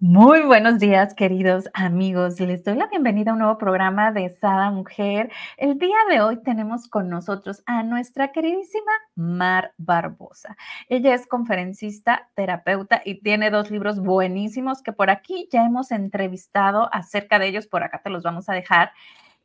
[0.00, 2.38] Muy buenos días, queridos amigos.
[2.40, 5.30] Les doy la bienvenida a un nuevo programa de Sada Mujer.
[5.56, 10.56] El día de hoy tenemos con nosotros a nuestra queridísima Mar Barbosa.
[10.88, 16.92] Ella es conferencista, terapeuta y tiene dos libros buenísimos que por aquí ya hemos entrevistado
[16.92, 17.68] acerca de ellos.
[17.68, 18.92] Por acá te los vamos a dejar.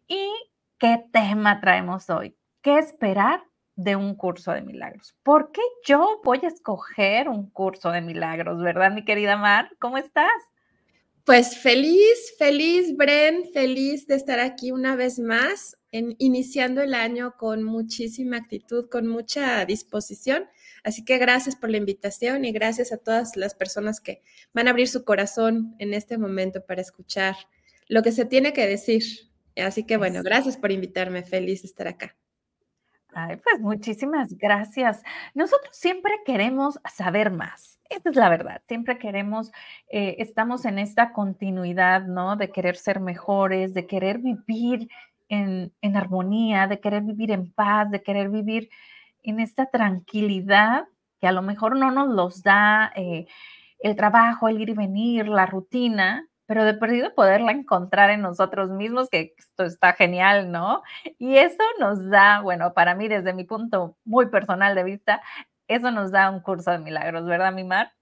[0.07, 0.29] ¿Y
[0.79, 2.35] qué tema traemos hoy?
[2.61, 3.43] ¿Qué esperar
[3.79, 5.15] de un curso de milagros.
[5.23, 9.71] ¿Por qué yo voy a escoger un curso de milagros, verdad, mi querida Mar?
[9.79, 10.29] ¿Cómo estás?
[11.23, 17.35] Pues feliz, feliz, Bren, feliz de estar aquí una vez más, en, iniciando el año
[17.37, 20.43] con muchísima actitud, con mucha disposición.
[20.83, 24.21] Así que gracias por la invitación y gracias a todas las personas que
[24.53, 27.37] van a abrir su corazón en este momento para escuchar
[27.87, 29.03] lo que se tiene que decir.
[29.55, 32.18] Así que bueno, gracias por invitarme, feliz de estar acá.
[33.13, 35.03] Ay, pues muchísimas gracias.
[35.33, 37.79] Nosotros siempre queremos saber más.
[37.89, 38.61] Esa es la verdad.
[38.67, 39.51] Siempre queremos,
[39.89, 42.35] eh, estamos en esta continuidad, ¿no?
[42.35, 44.89] De querer ser mejores, de querer vivir
[45.27, 48.69] en, armonía, de querer vivir en paz, de querer vivir
[49.23, 50.85] en esta tranquilidad
[51.19, 53.27] que a lo mejor no nos los da eh,
[53.79, 58.71] el trabajo, el ir y venir, la rutina, pero de perdido poderla encontrar en nosotros
[58.71, 60.81] mismos, que esto está genial, ¿no?
[61.19, 65.21] Y eso nos da, bueno, para mí desde mi punto muy personal de vista,
[65.67, 67.93] eso nos da un curso de milagros, ¿verdad, Mimar?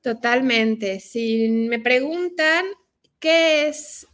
[0.00, 1.00] Totalmente.
[1.00, 2.64] Si me preguntan
[3.18, 4.06] qué es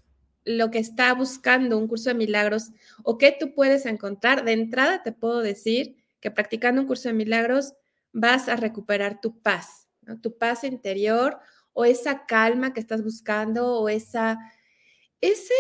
[0.45, 2.73] lo que está buscando un curso de milagros
[3.05, 7.15] o qué tú puedes encontrar, de entrada te puedo decir que practicando un curso de
[7.15, 7.75] milagros
[8.13, 9.87] vas a recuperar tu paz,
[10.21, 11.39] tu paz interior
[11.79, 14.37] o esa calma que estás buscando o esa,
[15.21, 15.55] ese,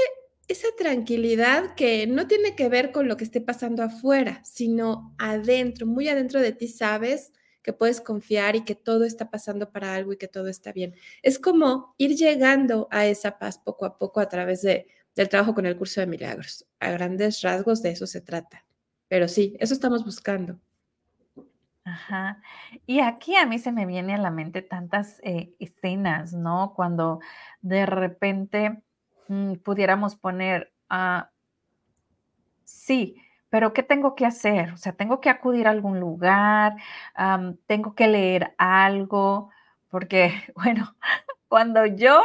[0.48, 5.86] esa tranquilidad que no tiene que ver con lo que esté pasando afuera, sino adentro,
[5.86, 10.12] muy adentro de ti sabes que puedes confiar y que todo está pasando para algo
[10.12, 10.97] y que todo está bien.
[11.22, 15.55] Es como ir llegando a esa paz poco a poco a través de, del trabajo
[15.55, 16.66] con el curso de milagros.
[16.80, 18.66] A grandes rasgos de eso se trata.
[19.06, 20.59] Pero sí, eso estamos buscando.
[21.88, 22.43] Ajá.
[22.87, 26.75] Y aquí a mí se me viene a la mente tantas eh, escenas, ¿no?
[26.75, 27.21] Cuando
[27.62, 28.82] de repente
[29.28, 31.31] mm, pudiéramos poner, ah,
[32.65, 33.16] sí,
[33.48, 34.72] pero ¿qué tengo que hacer?
[34.72, 36.77] O sea, tengo que acudir a algún lugar,
[37.66, 39.50] tengo que leer algo,
[39.88, 40.94] porque, bueno,
[41.48, 42.21] cuando yo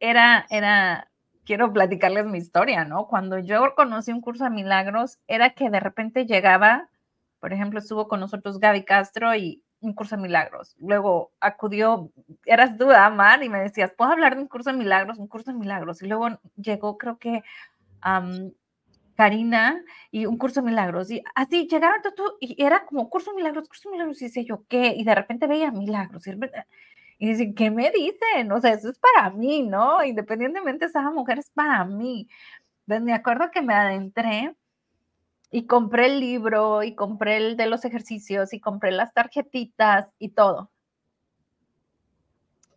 [0.00, 1.10] era, era,
[1.46, 3.06] quiero platicarles mi historia, ¿no?
[3.08, 6.90] Cuando yo conocí un curso de milagros, era que de repente llegaba
[7.42, 10.76] por ejemplo, estuvo con nosotros Gaby Castro y un curso de milagros.
[10.78, 12.12] Luego acudió,
[12.46, 15.18] eras tú, Amar, y me decías, ¿puedo hablar de un curso de milagros?
[15.18, 16.00] Un curso de milagros.
[16.02, 17.42] Y luego llegó, creo que,
[19.16, 19.82] Karina
[20.12, 21.10] y un curso de milagros.
[21.10, 24.22] Y así llegaron todo, y era como curso de milagros, curso de milagros.
[24.22, 24.94] Y dice yo, ¿qué?
[24.96, 26.24] Y de repente veía milagros.
[26.28, 26.38] Y,
[27.18, 28.52] y dicen, ¿qué me dicen?
[28.52, 30.04] O sea, eso es para mí, ¿no?
[30.04, 32.28] Independientemente de esa mujer, es para mí.
[32.86, 34.54] Pues me acuerdo que me adentré
[35.54, 40.30] y compré el libro y compré el de los ejercicios y compré las tarjetitas y
[40.30, 40.70] todo.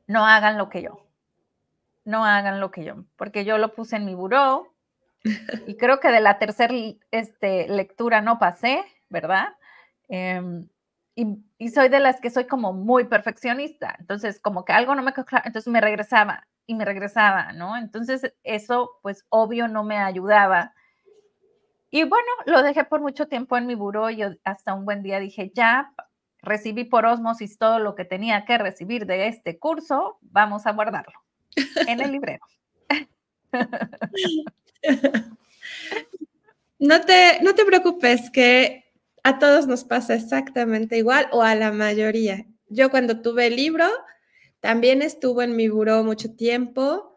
[0.07, 1.07] No hagan lo que yo.
[2.03, 4.75] No hagan lo que yo, porque yo lo puse en mi buró
[5.65, 6.73] y creo que de la tercera
[7.09, 9.55] este, lectura no pasé, ¿verdad?
[10.09, 10.67] Em,
[11.15, 15.01] y, y, soy de las que soy como muy perfeccionista, entonces como que algo no
[15.01, 15.13] me
[15.45, 17.77] entonces me regresaba y me regresaba, ¿no?
[17.77, 20.73] Entonces eso pues obvio no me ayudaba
[21.91, 25.19] y bueno, lo dejé por mucho tiempo en mi buró y hasta un buen día
[25.19, 25.93] dije, ya
[26.41, 31.19] recibí por osmosis todo lo que tenía que recibir de este curso, vamos a guardarlo
[31.87, 32.45] en el librero.
[36.77, 38.83] No te, no te preocupes, que
[39.23, 42.45] a todos nos pasa exactamente igual o a la mayoría.
[42.67, 43.85] Yo cuando tuve el libro,
[44.59, 47.14] también estuvo en mi buró mucho tiempo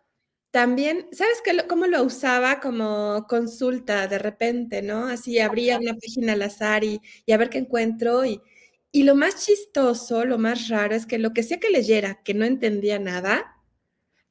[0.50, 5.06] también, ¿sabes qué, cómo lo usaba como consulta de repente, ¿no?
[5.08, 7.00] Así abría una página al azar y,
[7.30, 8.24] a ver qué encuentro.
[8.24, 8.40] Y,
[8.92, 12.34] y lo más chistoso, lo más raro es que lo que sea que leyera, que
[12.34, 13.56] no entendía nada,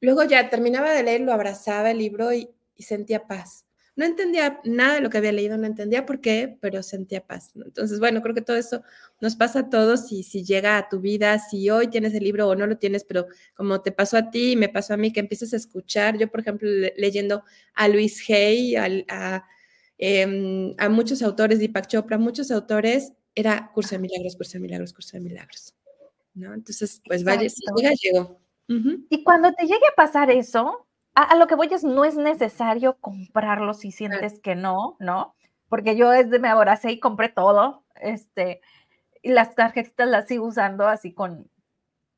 [0.00, 2.48] luego ya terminaba de leer, lo abrazaba el libro y
[2.78, 3.67] sentía paz.
[3.98, 7.50] No entendía nada de lo que había leído, no entendía por qué, pero sentía paz.
[7.56, 8.80] Entonces, bueno, creo que todo eso
[9.20, 12.46] nos pasa a todos y si llega a tu vida, si hoy tienes el libro
[12.46, 15.12] o no lo tienes, pero como te pasó a ti y me pasó a mí,
[15.12, 17.42] que empiezas a escuchar, yo por ejemplo leyendo
[17.74, 18.76] a Luis Hay,
[19.98, 24.92] em, a, muchos autores, Deepak Chopra, muchos autores, era curso de milagros, curso de milagros,
[24.92, 25.74] curso de milagros.
[26.34, 26.54] ¿no?
[26.54, 28.40] Entonces, pues vaya, si llega, llegó.
[29.10, 30.86] Y cuando te llegue a pasar eso,
[31.22, 35.34] a, lo que voy es, no es necesario comprarlo si sientes que no, ¿no?
[35.68, 38.60] Porque yo desde me abracé y compré todo, este,
[39.22, 41.50] y las tarjetitas las sigo usando así con,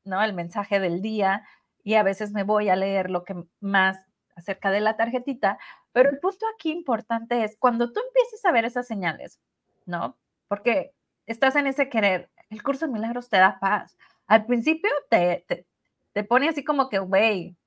[0.03, 0.21] ¿no?
[0.23, 1.43] El mensaje del día.
[1.83, 4.05] y a veces me voy a leer lo que más
[4.35, 5.57] acerca de la tarjetita,
[5.93, 9.39] pero el punto aquí importante es cuando tú empieces a ver esas señales,
[9.85, 10.17] ¿no?
[10.47, 10.93] Porque
[11.25, 13.97] estás en ese querer, el curso de milagros te da paz.
[14.27, 15.65] Al principio te, te,
[16.13, 17.57] te pone así como que, güey,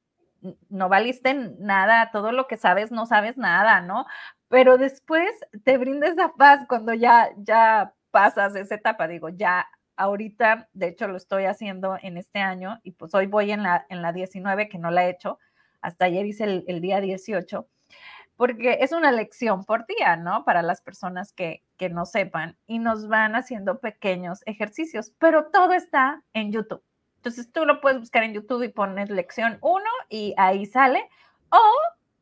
[0.68, 4.06] no valiste nada, todo lo que sabes no sabes nada, ¿no?
[4.48, 5.30] Pero después
[5.64, 11.08] te brinda esa paz cuando ya, ya pasas esa etapa, digo, ya ahorita, de hecho
[11.08, 14.68] lo estoy haciendo en este año y pues hoy voy en la, en la 19
[14.68, 15.38] que no la he hecho,
[15.80, 17.68] hasta ayer hice el, el día 18,
[18.36, 20.44] porque es una lección por día, ¿no?
[20.44, 25.72] Para las personas que, que no sepan y nos van haciendo pequeños ejercicios, pero todo
[25.72, 26.82] está en YouTube.
[27.24, 31.08] Entonces tú lo puedes buscar en YouTube y pones lección 1 y ahí sale.
[31.48, 31.58] O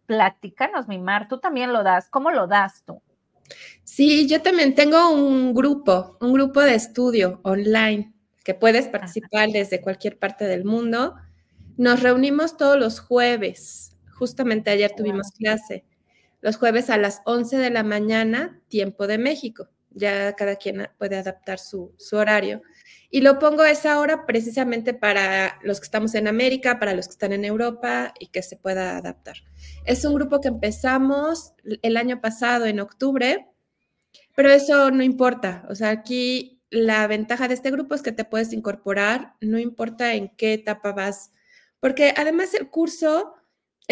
[0.07, 2.09] platícanos, mi Mar, tú también lo das.
[2.09, 3.03] ¿Cómo lo das tú?
[3.83, 8.15] Sí, yo también tengo un grupo, un grupo de estudio online
[8.45, 11.17] que puedes participar desde cualquier parte del mundo.
[11.77, 13.97] Nos reunimos todos los jueves.
[14.17, 15.85] Justamente ayer tuvimos clase.
[16.43, 19.69] Los jueves a las 11 de la mañana, tiempo de México.
[19.95, 22.63] Ya cada quien puede adaptar su, su horario.
[23.11, 27.07] Y lo pongo a esa hora precisamente para los que estamos en América, para los
[27.07, 29.37] que están en Europa y que se pueda adaptar.
[29.85, 31.53] Es un grupo que empezamos
[31.83, 33.49] el año pasado, en octubre,
[34.35, 35.67] pero eso no importa.
[35.69, 40.15] O sea, aquí la ventaja de este grupo es que te puedes incorporar, no importa
[40.15, 41.33] en qué etapa vas,
[41.81, 43.35] porque además el curso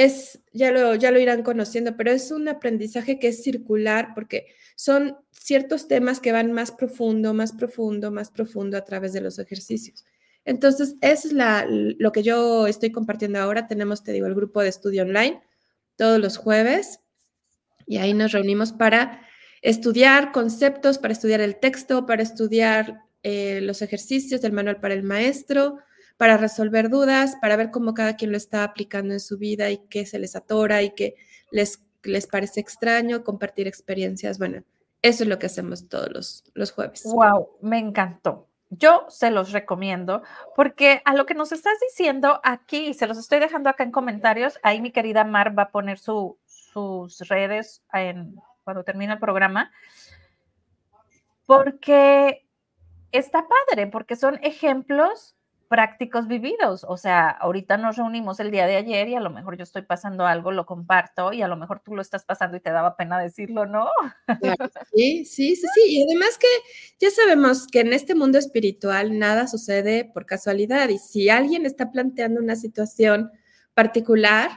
[0.04, 4.46] es, ya lo, ya lo irán conociendo, pero es un aprendizaje que es circular porque
[4.76, 9.38] son ciertos temas que van más profundo, más profundo, más profundo a través de los
[9.38, 10.04] ejercicios.
[10.44, 13.66] Entonces, es la, lo que yo estoy compartiendo ahora.
[13.68, 15.42] Tenemos, te digo, el grupo de estudio online
[15.96, 17.00] todos los jueves
[17.86, 19.20] y ahí nos reunimos para
[19.60, 25.02] estudiar conceptos, para estudiar el texto, para estudiar eh, los ejercicios del manual para el
[25.02, 25.76] maestro,
[26.20, 29.78] para resolver dudas, para ver cómo cada quien lo está aplicando en su vida y
[29.88, 31.14] qué se les atora y qué
[31.50, 34.38] les, les parece extraño, compartir experiencias.
[34.38, 34.62] Bueno,
[35.00, 37.04] eso es lo que hacemos todos los, los jueves.
[37.04, 38.50] Wow, me encantó.
[38.68, 40.22] Yo se los recomiendo
[40.56, 44.60] porque a lo que nos estás diciendo aquí, se los estoy dejando acá en comentarios,
[44.62, 49.72] ahí mi querida Mar va a poner su, sus redes en, cuando termine el programa,
[51.46, 52.46] porque
[53.10, 55.34] está padre, porque son ejemplos
[55.70, 56.84] prácticos vividos.
[56.88, 59.82] O sea, ahorita nos reunimos el día de ayer y a lo mejor yo estoy
[59.82, 62.96] pasando algo, lo comparto y a lo mejor tú lo estás pasando y te daba
[62.96, 63.88] pena decirlo, ¿no?
[64.92, 65.82] Sí, sí, sí, sí.
[65.86, 66.48] Y además que
[66.98, 71.92] ya sabemos que en este mundo espiritual nada sucede por casualidad y si alguien está
[71.92, 73.30] planteando una situación
[73.72, 74.50] particular,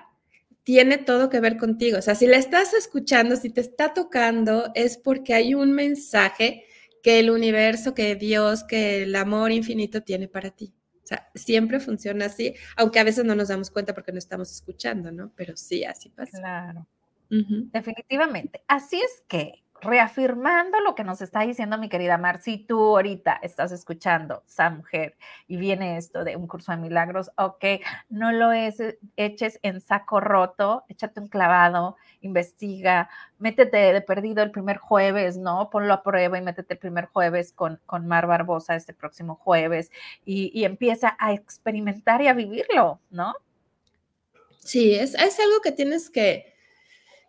[0.63, 2.00] tiene todo que ver contigo.
[2.00, 6.65] O sea, si le estás escuchando, si te está tocando, es porque hay un mensaje
[7.04, 10.74] que el universo, que Dios, que el amor infinito tiene para ti.
[11.13, 15.12] Sea, siempre funciona así, aunque a veces no nos damos cuenta porque no estamos escuchando,
[15.12, 15.31] ¿no?
[15.36, 16.38] Pero sí, así pasa.
[16.39, 16.88] Claro.
[17.30, 18.63] Definitivamente.
[18.68, 23.40] Así es que reafirmando lo que nos está diciendo mi querida Mar, si tú ahorita
[23.42, 27.66] estás escuchando, esa mujer, y viene esto de un curso de milagros, ok,
[28.10, 28.82] no lo es,
[29.18, 33.10] eches en saco roto, échate un clavado, investiga,
[33.40, 35.70] métete de perdido el primer jueves, ¿no?
[35.70, 39.92] Ponlo a prueba y métete el primer jueves con, con Mar Barbosa este próximo jueves
[40.26, 43.34] y, y empieza a experimentar y a vivirlo, ¿no?
[44.60, 46.52] Sí, es, es algo que tienes que,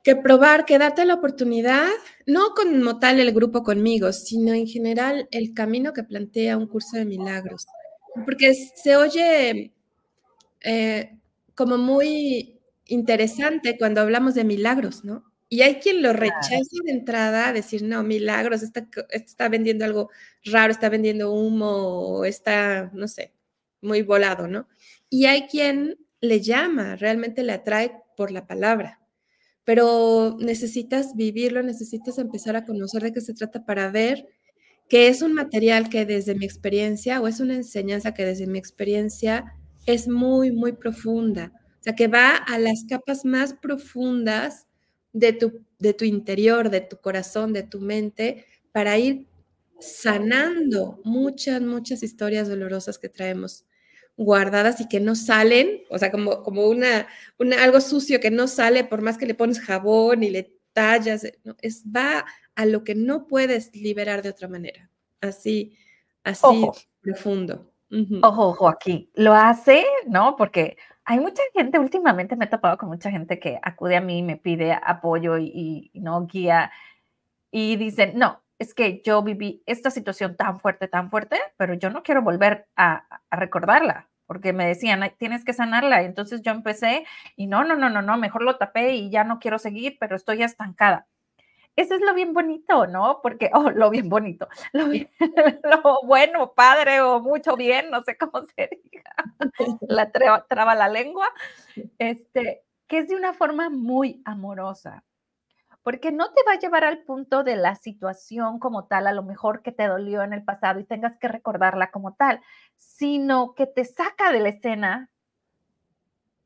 [0.04, 1.88] que probar, que darte la oportunidad,
[2.26, 6.98] no como tal el grupo conmigo, sino en general el camino que plantea un curso
[6.98, 7.66] de milagros.
[8.26, 9.72] Porque se oye
[10.60, 11.18] eh,
[11.54, 15.24] como muy interesante cuando hablamos de milagros, ¿no?
[15.48, 20.10] Y hay quien lo rechaza de entrada, decir, no, milagros, está, está vendiendo algo
[20.44, 23.32] raro, está vendiendo humo, está, no sé,
[23.80, 24.68] muy volado, ¿no?
[25.08, 29.00] Y hay quien le llama, realmente le atrae por la palabra
[29.64, 34.26] pero necesitas vivirlo, necesitas empezar a conocer de qué se trata para ver
[34.88, 38.58] que es un material que desde mi experiencia o es una enseñanza que desde mi
[38.58, 39.54] experiencia
[39.86, 41.52] es muy, muy profunda.
[41.80, 44.66] O sea, que va a las capas más profundas
[45.12, 49.26] de tu, de tu interior, de tu corazón, de tu mente, para ir
[49.80, 53.64] sanando muchas, muchas historias dolorosas que traemos
[54.16, 57.06] guardadas y que no salen, o sea, como, como una,
[57.60, 61.56] algo sucio que no sale por más que le pones jabón y le tallas, ¿no?
[61.60, 64.90] es, va a lo que no puedes liberar de otra manera,
[65.20, 65.76] así,
[66.22, 66.66] así
[67.00, 67.70] profundo.
[68.22, 70.34] Ojo, ojo, aquí, lo hace, ¿no?
[70.36, 74.18] Porque hay mucha gente, últimamente me he topado con mucha gente que acude a mí
[74.18, 76.72] y me pide apoyo y, no guía
[77.50, 81.90] y dicen, no, es que yo viví esta situación tan fuerte, tan fuerte, pero yo
[81.90, 84.08] no quiero volver a, recordarla.
[84.26, 86.02] porque me decían, tienes que sanarla.
[86.02, 87.04] Entonces yo empecé
[87.36, 90.16] y no, no, no, no, no, mejor lo tapé y ya no quiero seguir, pero
[90.16, 91.06] estoy estancada.
[91.76, 93.20] Eso es lo bien bonito, ¿no?
[93.22, 98.44] Porque, oh, lo bien bonito, lo, lo bueno, padre o mucho bien, no sé cómo
[98.56, 99.14] se diga,
[99.88, 101.28] la traba la lengua,
[101.98, 105.04] este, que es de una forma muy amorosa
[105.84, 109.22] porque no te va a llevar al punto de la situación como tal, a lo
[109.22, 112.40] mejor que te dolió en el pasado y tengas que recordarla como tal,
[112.76, 115.10] sino que te saca de la escena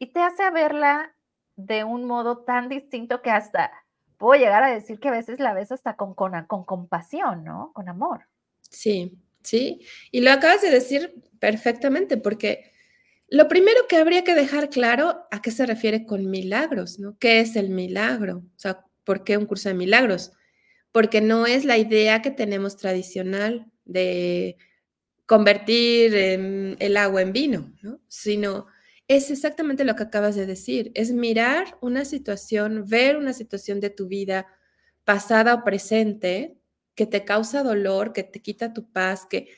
[0.01, 1.15] y te hace verla
[1.55, 3.71] de un modo tan distinto que hasta
[4.17, 7.73] puedo llegar a decir que a veces la ves hasta con, con, compasión, ¿no?
[7.75, 8.25] Con amor.
[8.69, 9.87] Sí, sí.
[10.11, 12.73] Y lo acabas de decir perfectamente, porque
[13.29, 17.17] lo primero que habría que dejar claro a qué se refiere con milagros, ¿no?
[17.19, 18.39] ¿Qué es el milagro?
[18.39, 20.33] O sea, ¿Por qué un curso de milagros?
[20.93, 24.59] Porque no es la idea que tenemos tradicional de
[25.25, 28.03] convertir el agua en vino, ¿no?
[28.07, 28.67] sino
[29.07, 33.89] es exactamente lo que acabas de decir, es mirar una situación, ver una situación de
[33.89, 34.47] tu vida
[35.05, 36.59] pasada o presente
[36.95, 39.49] que te causa dolor, que te quita tu paz, que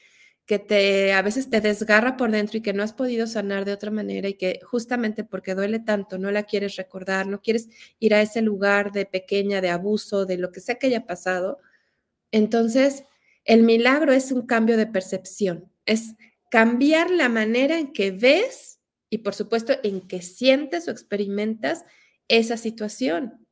[0.50, 3.72] que te a veces te desgarra por dentro y que no has podido sanar de
[3.72, 7.68] otra manera y que justamente porque duele tanto no la quieres recordar, no quieres
[8.00, 11.60] ir a ese lugar de pequeña, de abuso, de lo que sea que haya pasado.
[12.32, 13.04] Entonces,
[13.44, 16.16] el milagro es un cambio de percepción, es
[16.50, 21.84] cambiar la manera en que ves y por supuesto en que sientes o experimentas
[22.26, 23.46] esa situación.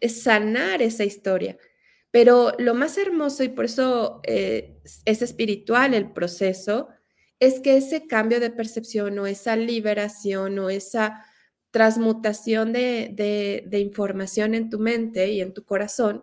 [0.00, 1.58] Es sanar esa historia.
[2.12, 6.90] Pero lo más hermoso, y por eso eh, es espiritual el proceso,
[7.40, 11.24] es que ese cambio de percepción o esa liberación o esa
[11.72, 16.22] transmutación de, de información en tu mente y en tu corazón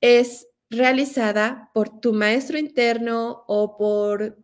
[0.00, 4.38] es realizada por tu maestro interno o por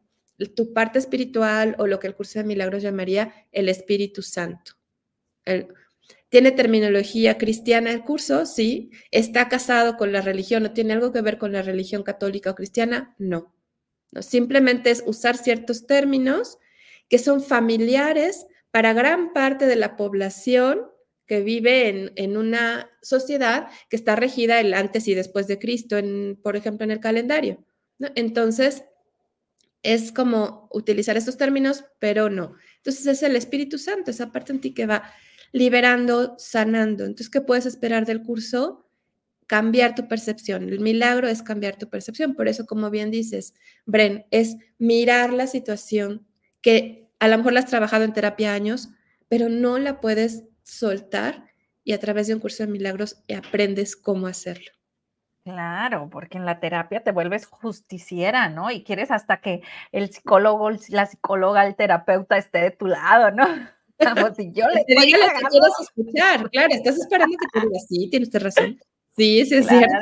[0.57, 4.73] tu parte espiritual o lo que el curso de milagros llamaría el Espíritu Santo.
[5.45, 5.69] El,
[6.29, 8.45] ¿Tiene terminología cristiana el curso?
[8.45, 8.91] Sí.
[9.11, 12.55] ¿Está casado con la religión o tiene algo que ver con la religión católica o
[12.55, 13.15] cristiana?
[13.19, 13.55] No.
[14.13, 14.23] no.
[14.23, 16.59] Simplemente es usar ciertos términos
[17.09, 20.83] que son familiares para gran parte de la población
[21.27, 25.99] que vive en, en, una sociedad que está regida el antes y después de Cristo,
[25.99, 27.65] en, por ejemplo, en el calendario.
[28.15, 28.85] Entonces,
[29.83, 32.55] es como utilizar estos términos, pero no.
[32.77, 35.11] Entonces, es el Espíritu Santo, esa parte en ti que va
[35.53, 37.05] liberando, sanando.
[37.05, 38.89] Entonces, ¿qué puedes esperar del curso?
[39.47, 40.69] Cambiar tu percepción.
[40.69, 42.35] El milagro es cambiar tu percepción.
[42.35, 43.55] Por eso, como bien dices,
[43.87, 46.27] Bren, es mirar la situación
[46.61, 48.91] que a lo mejor la has trabajado en terapia años,
[49.29, 51.47] pero no la puedes soltar
[51.85, 54.71] y a través de un curso de milagros aprendes cómo hacerlo.
[55.45, 58.71] Claro, porque en la terapia te vuelves justiciera, ¿no?
[58.71, 59.63] Y quieres hasta que
[59.93, 63.47] el psicólogo, la psicóloga, el terapeuta esté de tu lado, ¿no?
[63.99, 67.79] Vamos, si yo le estoy lo que quieras escuchar, claro, estás esperando que te diga,
[67.89, 68.79] sí, tienes razón.
[69.17, 69.97] Sí, sí, es cierto.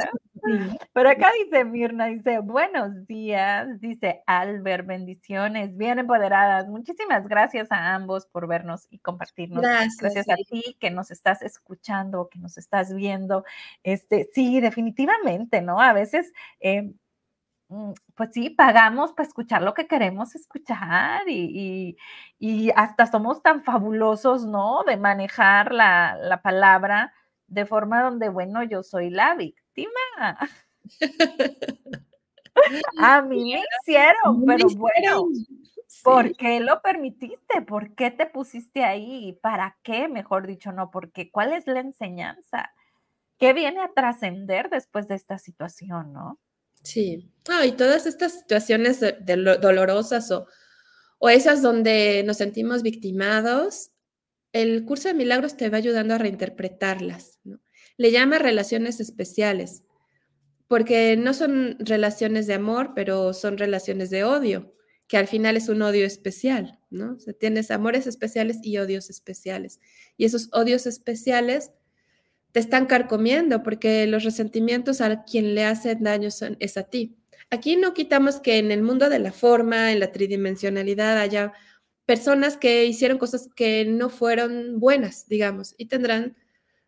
[0.93, 6.69] Pero acá dice Mirna, dice, buenos días, dice Albert, bendiciones, bien empoderadas.
[6.69, 9.63] Muchísimas gracias a ambos por vernos y compartirnos.
[9.63, 13.45] Gracias, gracias a ti que nos estás escuchando, que nos estás viendo.
[13.83, 15.81] Este, sí, definitivamente, ¿no?
[15.81, 16.93] A veces eh,
[18.15, 21.97] pues sí, pagamos para escuchar lo que queremos escuchar y,
[22.77, 24.85] hasta somos tan fabulosos, ¿no?
[24.85, 27.13] De manejar la, palabra
[27.49, 29.91] de forma donde, bueno, yo soy la víctima.
[32.99, 35.25] A mí me hicieron, pero bueno,
[36.03, 37.61] ¿por qué lo permitiste?
[37.63, 39.39] ¿Por qué te pusiste ahí?
[39.43, 40.09] ¿Para qué?
[40.09, 42.73] Mejor dicho, no, porque ¿cuál es la enseñanza?
[43.39, 46.39] ¿Qué viene a trascender después de esta situación, no?
[46.87, 47.33] Sí,
[47.65, 49.01] y todas estas situaciones
[49.61, 50.47] dolorosas o,
[51.19, 53.91] o esas donde nos sentimos victimados,
[54.53, 57.41] el curso de milagros te va ayudando a reinterpretarlas.
[57.97, 59.83] Le llama relaciones especiales,
[60.69, 64.73] porque no son relaciones de amor, pero son relaciones de odio,
[65.09, 67.15] que al final es un odio especial, ¿no?
[67.15, 69.81] O sea, tienes amores especiales y odios especiales.
[70.17, 71.73] Y esos odios especiales
[72.57, 77.15] te están carcomiendo porque los resentimientos a quien le hacen daño son, es a ti.
[77.51, 81.53] Aquí no quitamos que en el mundo de la forma, en la tridimensionalidad, haya
[82.07, 86.35] personas que hicieron cosas que no fueron buenas, digamos, y tendrán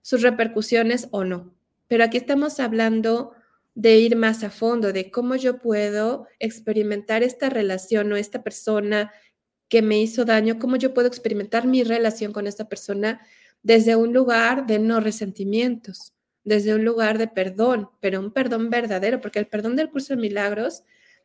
[0.00, 1.54] sus repercusiones o no.
[1.86, 3.32] Pero aquí estamos hablando
[3.74, 9.12] de ir más a fondo, de cómo yo puedo experimentar esta relación o esta persona
[9.68, 13.20] que me hizo daño, cómo yo puedo experimentar mi relación con esta persona
[13.62, 19.20] desde un lugar de no resentimientos, desde un lugar de perdón, pero un perdón verdadero,
[19.20, 20.82] porque el perdón del curso de milagros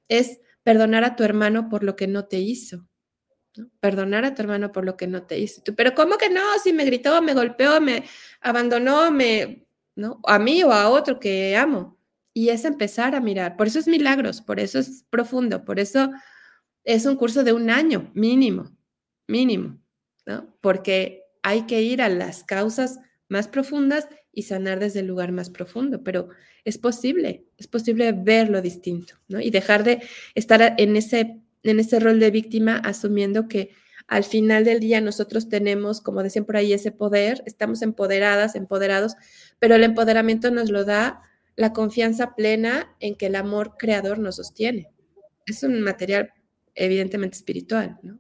[0.08, 2.86] es perdonar a tu hermano por lo que no te hizo.
[3.80, 5.62] Perdonar a tu hermano por lo que no te hizo.
[5.76, 6.42] Pero ¿cómo que no?
[6.64, 8.04] Si me gritó, me golpeó, me
[8.42, 10.20] abandonó, me, ¿no?
[10.26, 11.98] A mí o a otro que amo.
[12.34, 13.56] Y es empezar a mirar.
[13.56, 16.10] Por eso es milagros, por eso es profundo, por eso
[16.84, 18.76] es un curso de un año mínimo,
[19.28, 19.80] mínimo,
[20.26, 20.54] ¿no?
[20.60, 25.50] Porque hay que ir a las causas más profundas y sanar desde el lugar más
[25.50, 26.30] profundo, pero
[26.66, 29.40] es posible, es posible verlo distinto, ¿no?
[29.40, 30.02] Y dejar de
[30.34, 33.72] estar en ese, en ese rol de víctima asumiendo que
[34.08, 39.16] al final del día nosotros tenemos, como decían por ahí, ese poder, estamos empoderadas, empoderados,
[39.60, 41.22] pero el empoderamiento nos lo da
[41.56, 44.90] la confianza plena en que el amor creador nos sostiene.
[45.46, 46.34] Es un material
[46.76, 48.20] evidentemente espiritual, ¿no?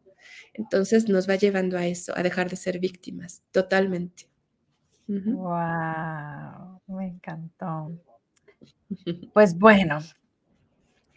[0.54, 4.28] Entonces nos va llevando a eso, a dejar de ser víctimas, totalmente.
[5.08, 7.92] Wow, me encantó.
[9.34, 10.00] Pues bueno,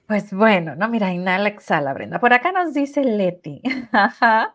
[0.07, 2.21] pues bueno, no, mira, inhala, exhala, Brenda.
[2.21, 3.61] Por acá nos dice Leti.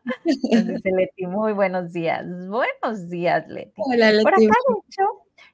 [0.52, 2.26] nos dice Leti, muy buenos días.
[2.48, 3.74] Buenos días, Leti.
[3.76, 4.24] Hola, Leti.
[4.24, 5.04] Por acá, de hecho,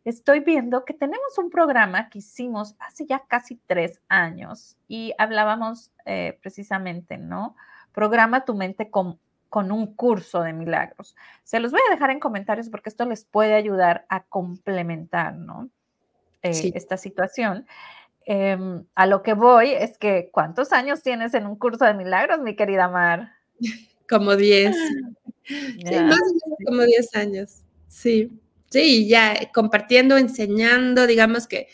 [0.05, 5.91] estoy viendo que tenemos un programa que hicimos hace ya casi tres años y hablábamos
[6.05, 7.55] eh, precisamente, ¿no?
[7.97, 9.17] Programa tu mente con
[9.49, 11.15] con un curso de milagros.
[11.43, 15.69] Se los voy a dejar en comentarios porque esto les puede ayudar a complementar ¿no?
[16.43, 17.65] Eh, esta situación.
[18.25, 22.39] Em, a lo que voy es que, ¿cuántos años tienes en un curso de milagros,
[22.41, 23.31] mi querida Mar?
[24.09, 24.75] Como 10.
[25.43, 27.61] Sí, más o menos como 10 años.
[27.87, 28.29] Sí,
[28.69, 31.69] sí, ya compartiendo, enseñando, digamos que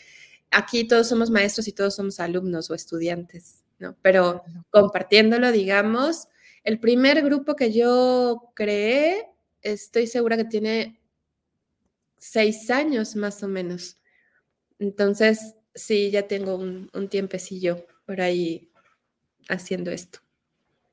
[0.52, 3.96] aquí todos somos maestros y todos somos alumnos o estudiantes, ¿no?
[4.02, 6.28] Pero compartiéndolo, digamos,
[6.64, 9.28] el primer grupo que yo creé,
[9.60, 11.00] estoy segura que tiene
[12.18, 13.98] seis años más o menos.
[14.78, 18.70] Entonces, sí, ya tengo un, tiempecillo por ahí
[19.48, 20.20] haciendo esto.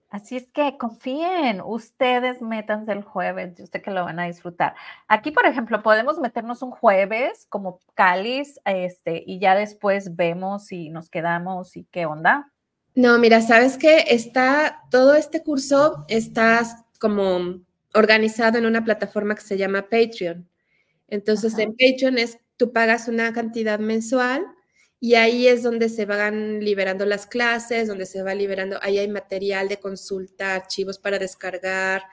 [0.09, 4.75] Así es que confíen, ustedes métanse el jueves, yo sé que lo van a disfrutar.
[5.07, 10.89] Aquí, por ejemplo, podemos meternos un jueves como cáliz, este, y ya después vemos si
[10.89, 12.50] nos quedamos y qué onda.
[12.95, 17.61] No, mira, sabes que está todo este curso está como
[17.93, 20.47] organizado en una plataforma que se llama Patreon.
[21.07, 24.45] Entonces, en Patreon es tú pagas una cantidad mensual
[24.99, 29.07] y ahí es donde se van liberando las clases, donde se va liberando, ahí hay
[29.07, 32.03] material de consulta, archivos para descargar,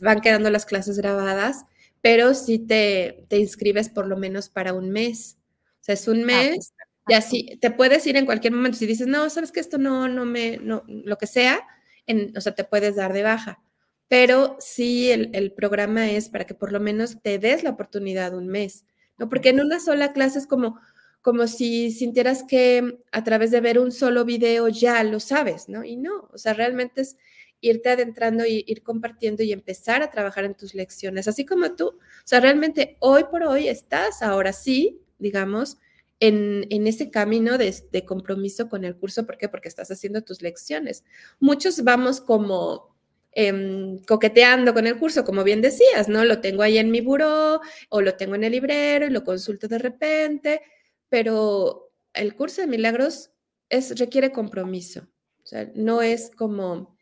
[0.00, 1.66] van quedando las clases grabadas,
[2.00, 5.38] pero si te, te inscribes por lo menos para un mes.
[5.80, 6.72] O sea, es un ah, mes
[7.08, 8.78] y así, te puedes ir en cualquier momento.
[8.78, 11.60] Si dices, no, sabes que esto no, no me, no, lo que sea,
[12.06, 13.62] en, o sea, te puedes dar de baja.
[14.08, 18.34] Pero sí, el, el, programa es para que por lo menos te des la oportunidad
[18.34, 18.84] un mes,
[19.18, 19.28] ¿no?
[19.28, 20.78] Porque en una sola clase es como,
[21.22, 25.84] como si sintieras que a través de ver un solo video ya lo sabes, ¿no?
[25.84, 27.16] Y no, o sea, realmente es
[27.62, 31.86] irte adentrando y ir compartiendo y empezar a trabajar en tus lecciones, así como tú.
[31.88, 35.78] O sea, realmente hoy por hoy estás ahora sí, digamos,
[36.22, 39.26] en, ese camino de, compromiso con el curso.
[39.26, 39.48] ¿Por qué?
[39.48, 41.04] Porque estás haciendo tus lecciones.
[41.40, 42.94] Muchos vamos como
[43.32, 46.24] em, coqueteando con el curso, como bien decías, ¿no?
[46.24, 49.66] Lo tengo ahí en mi buró o lo tengo en el librero y lo consulto
[49.66, 50.62] de repente,
[51.08, 53.32] pero el curso de milagros
[53.68, 55.08] es, requiere compromiso.
[55.42, 56.96] O sea, no es como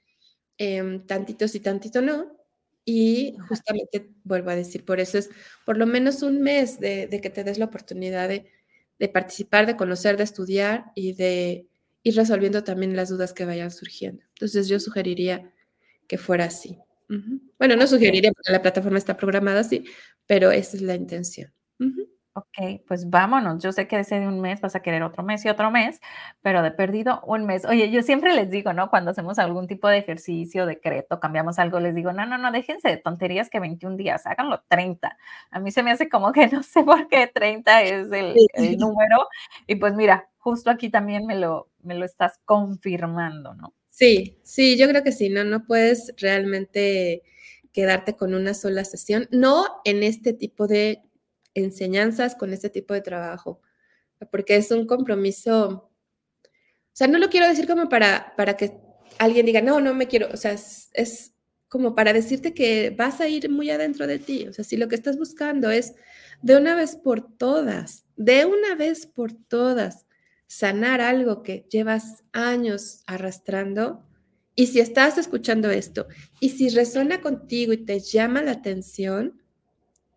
[0.56, 2.38] eh, tantito sí, tantito no.
[2.86, 5.28] Y justamente vuelvo a decir, por eso es
[5.66, 8.46] por lo menos un mes de que te des la oportunidad de,
[9.00, 11.66] de participar, de conocer, de estudiar y de
[12.02, 14.22] ir resolviendo también las dudas que vayan surgiendo.
[14.34, 15.52] Entonces yo sugeriría
[16.06, 16.78] que fuera así.
[17.58, 19.84] Bueno, no sugeriría porque la plataforma está programada así,
[20.26, 21.52] pero esa es la intención.
[22.34, 23.60] Ok, pues vámonos.
[23.60, 26.00] Yo sé que ese de un mes vas a querer otro mes y otro mes,
[26.42, 27.64] pero de perdido un mes.
[27.64, 28.88] Oye, yo siempre les digo, ¿no?
[28.88, 32.88] Cuando hacemos algún tipo de ejercicio, decreto, cambiamos algo, les digo, no, no, no, déjense
[32.88, 35.18] de tonterías que 21 días, háganlo 30.
[35.50, 38.78] A mí se me hace como que no sé por qué 30 es el, el
[38.78, 39.26] número.
[39.66, 43.74] Y pues mira, justo aquí también me lo, me lo estás confirmando, ¿no?
[43.88, 45.42] Sí, sí, yo creo que sí, ¿no?
[45.42, 47.22] No puedes realmente
[47.72, 51.02] quedarte con una sola sesión, no en este tipo de
[51.54, 53.60] enseñanzas con este tipo de trabajo,
[54.30, 55.90] porque es un compromiso,
[56.44, 58.72] o sea, no lo quiero decir como para, para que
[59.18, 61.32] alguien diga, no, no me quiero, o sea, es,
[61.68, 64.88] como para decirte que vas a ir muy adentro de ti, o sea, si lo
[64.88, 65.94] que estás buscando es
[66.42, 70.06] de una vez por todas, de una vez por todas,
[70.46, 74.04] sanar algo que llevas años arrastrando,
[74.56, 76.08] y si estás escuchando esto,
[76.40, 79.40] y si resuena contigo y te llama la atención,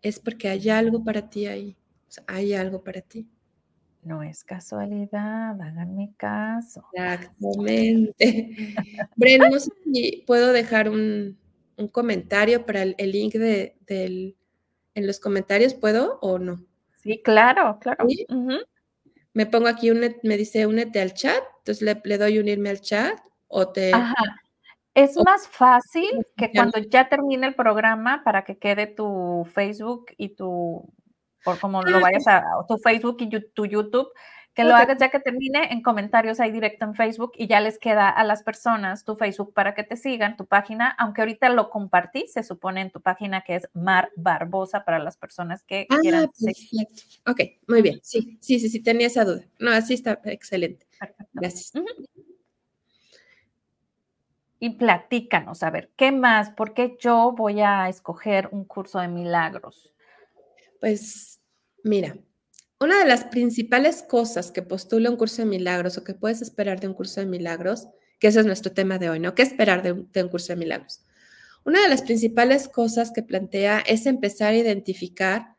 [0.04, 1.76] es porque hay algo para ti ahí.
[2.26, 3.26] hay algo para ti.
[4.02, 6.84] No es casualidad, háganme caso.
[6.92, 8.54] Exactamente.
[9.16, 11.38] Breno, no sé si puedo dejar un,
[11.78, 14.36] un comentario para el, link de, del,
[14.94, 16.62] en los comentarios, ¿puedo o no?
[17.02, 18.06] Sí, claro, claro.
[19.32, 23.18] Me pongo aquí, me dice únete al chat, entonces le, le, doy unirme al chat
[23.48, 23.94] o te...
[23.94, 24.14] Ajá.
[24.94, 30.30] Es más fácil que cuando ya termine el programa para que quede tu Facebook y
[30.30, 30.88] tu,
[31.44, 34.08] por como lo ah, vayas a, tu Facebook y tu YouTube,
[34.54, 37.78] que lo hagas ya que termine en comentarios ahí directo en Facebook y ya les
[37.78, 41.70] queda a las personas tu Facebook para que te sigan, tu página, aunque ahorita lo
[41.70, 45.98] compartí, se supone en tu página que es Mar Barbosa para las personas que ah,
[46.00, 47.02] quieran perfecto.
[47.26, 47.98] Ok, muy bien.
[48.02, 49.44] Sí, sí, sí, sí, tenía esa duda.
[49.58, 50.86] No, así está excelente.
[51.32, 51.72] Gracias.
[54.64, 56.48] Y platícanos, a ver, ¿qué más?
[56.48, 59.92] ¿Por qué yo voy a escoger un curso de milagros?
[60.80, 61.42] Pues,
[61.82, 62.16] mira,
[62.80, 66.80] una de las principales cosas que postula un curso de milagros o que puedes esperar
[66.80, 69.34] de un curso de milagros, que ese es nuestro tema de hoy, ¿no?
[69.34, 71.02] ¿Qué esperar de un, curso de milagros?
[71.66, 75.56] Una de las principales cosas que plantea es empezar a identificar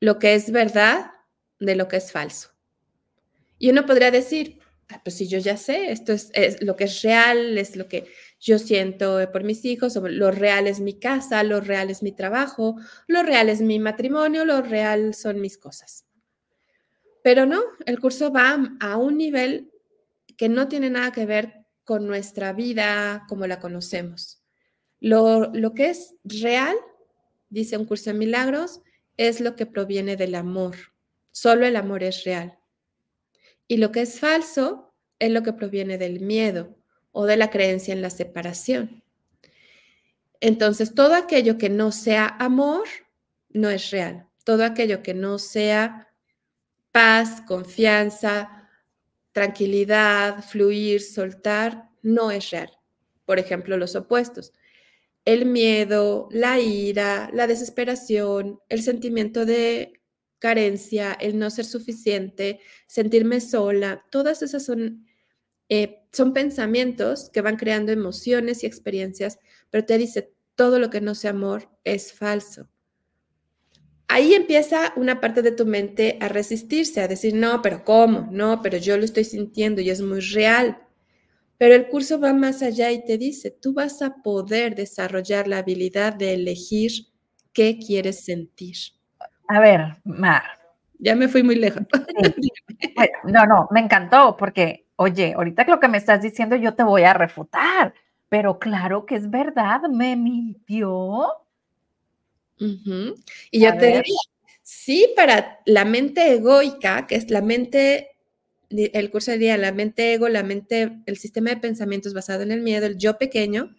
[0.00, 1.12] lo que es verdad
[1.60, 2.48] de lo que es falso.
[3.60, 7.02] Y uno podría decir, ah, pues si yo ya sé, esto es, lo que es
[7.02, 8.06] real, es lo que
[8.42, 12.74] yo siento por mis hijos, lo real es mi casa, lo real es mi trabajo,
[13.06, 16.06] lo real es mi matrimonio, lo real son mis cosas.
[17.22, 19.70] Pero no, el curso va a un nivel
[20.36, 24.42] que no tiene nada que ver con nuestra vida como la conocemos.
[24.98, 26.74] Lo, que es real,
[27.48, 28.80] dice un curso de milagros,
[29.16, 30.74] es lo que proviene del amor.
[31.30, 32.58] Solo el amor es real.
[33.68, 36.81] Y lo que es falso es lo que proviene del miedo
[37.12, 39.02] o de la creencia en la separación.
[40.40, 42.88] Entonces, todo aquello que no sea amor
[43.50, 44.26] no es real.
[44.44, 46.08] Todo aquello que no sea
[46.90, 48.68] paz, confianza,
[49.32, 52.70] tranquilidad, fluir, soltar, no es real.
[53.24, 54.52] Por ejemplo, los opuestos.
[55.24, 60.02] El miedo, la ira, la desesperación, el sentimiento de
[60.40, 65.06] carencia, el no ser suficiente, sentirme sola, todas esas son,
[65.68, 69.38] eh, son pensamientos que van creando emociones y experiencias,
[69.70, 72.68] pero te dice, todo lo que no sea amor es falso
[74.12, 78.28] ahí empieza una parte de tu mente a resistirse, a decir, no, pero ¿cómo?
[78.30, 80.78] No, pero yo lo estoy sintiendo y es muy real.
[81.56, 85.58] Pero el curso va más allá y te dice, tú vas a poder desarrollar la
[85.58, 86.92] habilidad de elegir
[87.54, 88.76] qué quieres sentir.
[89.48, 90.42] A ver, Mar.
[90.98, 91.82] Ya me fui muy lejos.
[93.24, 97.02] no, no, me encantó porque, oye, ahorita lo que me estás diciendo yo te voy
[97.02, 97.94] a refutar,
[98.28, 101.28] pero claro que es verdad, me mintió.
[103.50, 104.20] Y yo te diría,
[104.62, 108.10] sí, para la mente egoica, que es la mente,
[108.70, 112.62] el curso diría la mente ego, la mente, el sistema de pensamientos basado en el
[112.62, 113.74] miedo, el yo pequeño,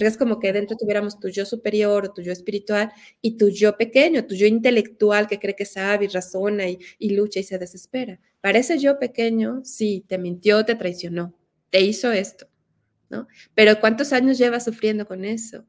[0.00, 3.50] porque es como que dentro tuviéramos tu yo superior o tu yo espiritual y tu
[3.50, 7.58] yo pequeño, tu yo intelectual que cree que sabe y razona y, lucha y se
[7.58, 8.18] desespera.
[8.40, 11.34] Para ese yo pequeño, sí, te mintió, te traicionó,
[11.68, 12.48] te hizo esto,
[13.10, 13.28] ¿no?
[13.54, 15.66] Pero ¿cuántos años llevas sufriendo con eso?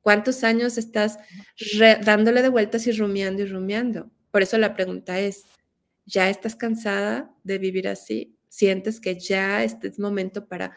[0.00, 1.20] ¿Cuántos años estás
[2.04, 4.10] dándole de vueltas y rumiando y rumiando?
[4.32, 5.44] Por eso la pregunta es,
[6.06, 8.36] ¿ya estás cansada de vivir así?
[8.48, 10.76] ¿Sientes que ya este es momento para,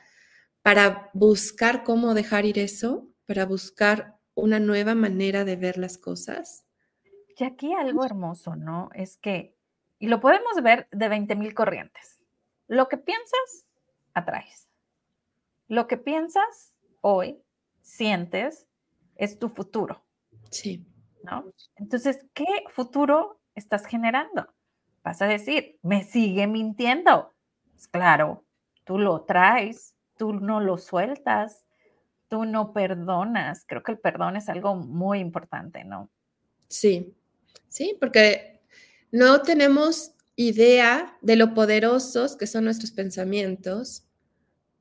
[0.64, 3.08] para buscar cómo dejar ir eso?
[3.28, 6.66] ¿Para buscar una nueva manera de ver las cosas?
[7.38, 8.90] Y aquí algo hermoso, ¿no?
[8.94, 9.56] Es que,
[10.00, 12.20] y lo podemos ver de 20 mil corrientes,
[12.68, 13.66] lo que piensas,
[14.14, 14.70] atraes.
[15.68, 17.42] Lo que piensas hoy,
[17.82, 18.68] sientes,
[19.16, 20.04] es tu futuro.
[20.50, 20.86] Sí.
[21.24, 21.46] ¿No?
[21.76, 24.48] Entonces, ¿qué futuro estás generando?
[25.04, 27.34] Vas a decir, me sigue mintiendo.
[27.72, 28.46] Pues claro,
[28.84, 31.66] tú lo traes, tú no lo sueltas,
[32.28, 33.66] tú no perdonas.
[33.68, 36.10] Creo que el perdón es algo muy importante, ¿no?
[36.68, 37.14] Sí,
[37.68, 38.62] sí, porque
[39.12, 44.08] no tenemos idea de lo poderosos que son nuestros pensamientos,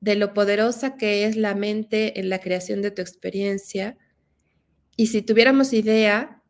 [0.01, 3.97] de lo poderosa que es la mente en la creación de tu experiencia
[4.97, 6.43] y si tuviéramos idea,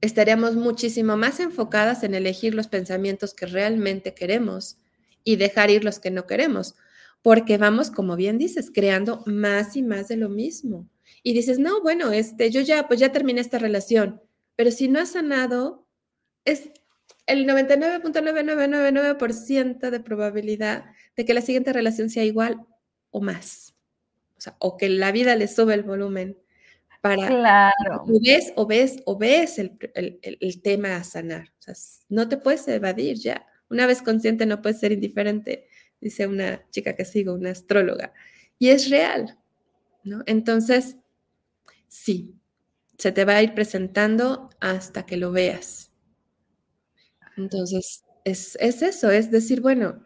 [0.00, 4.78] estaríamos muchísimo más enfocadas en elegir los pensamientos que realmente queremos
[5.24, 6.76] y dejar ir los que no queremos,
[7.22, 10.88] porque vamos, como bien dices, creando más y más de lo mismo.
[11.22, 14.20] Y dices, no, bueno, este, yo ya, pues ya terminé esta relación,
[14.56, 15.86] pero si no has sanado,
[16.44, 16.70] es
[17.26, 20.84] el 99.9999% de probabilidad
[21.16, 22.66] de que la siguiente relación sea igual
[23.10, 23.74] o más.
[24.36, 26.38] O sea, o que la vida le sube el volumen
[27.00, 28.04] para claro.
[28.06, 31.52] o ves o ves o ves el, el, tema a sanar.
[31.58, 31.74] O sea,
[32.08, 33.46] no te puedes evadir ya.
[33.70, 35.67] Una vez consciente no puedes ser indiferente,
[36.00, 38.12] dice una chica que sigo, una astróloga.
[38.58, 39.38] Y es real,
[40.04, 40.22] ¿no?
[40.26, 40.96] Entonces,
[41.88, 42.34] Sí,
[42.98, 45.92] se te va a ir presentando hasta que lo veas.
[47.36, 50.04] Entonces, es, es eso, es decir, bueno,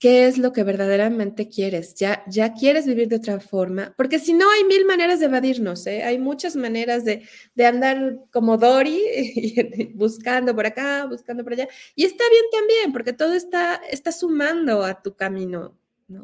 [0.00, 1.94] qué es lo que verdaderamente quieres.
[1.94, 5.86] Ya, ya quieres vivir de otra forma, porque si no hay mil maneras de evadirnos,
[5.86, 6.02] ¿eh?
[6.02, 7.22] hay muchas maneras de,
[7.64, 11.68] andar como Dory, buscando por acá, buscando por allá.
[11.94, 15.78] Y está bien también, porque todo está, está sumando a tu camino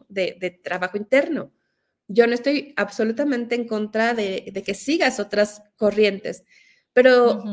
[0.08, 1.52] de, trabajo interno.
[2.08, 6.44] Yo no estoy absolutamente en contra de, que sigas otras corrientes,
[6.94, 7.44] pero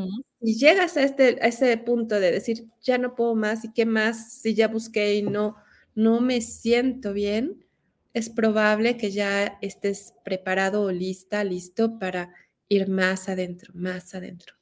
[0.41, 3.85] si llegas a, este, a ese punto de decir, ya no puedo más y qué
[3.85, 5.57] más si ya busqué y no
[5.95, 7.65] no me siento bien,
[8.13, 12.33] es probable que ya estés preparado o lista, listo para
[12.69, 14.55] ir más adentro, más adentro.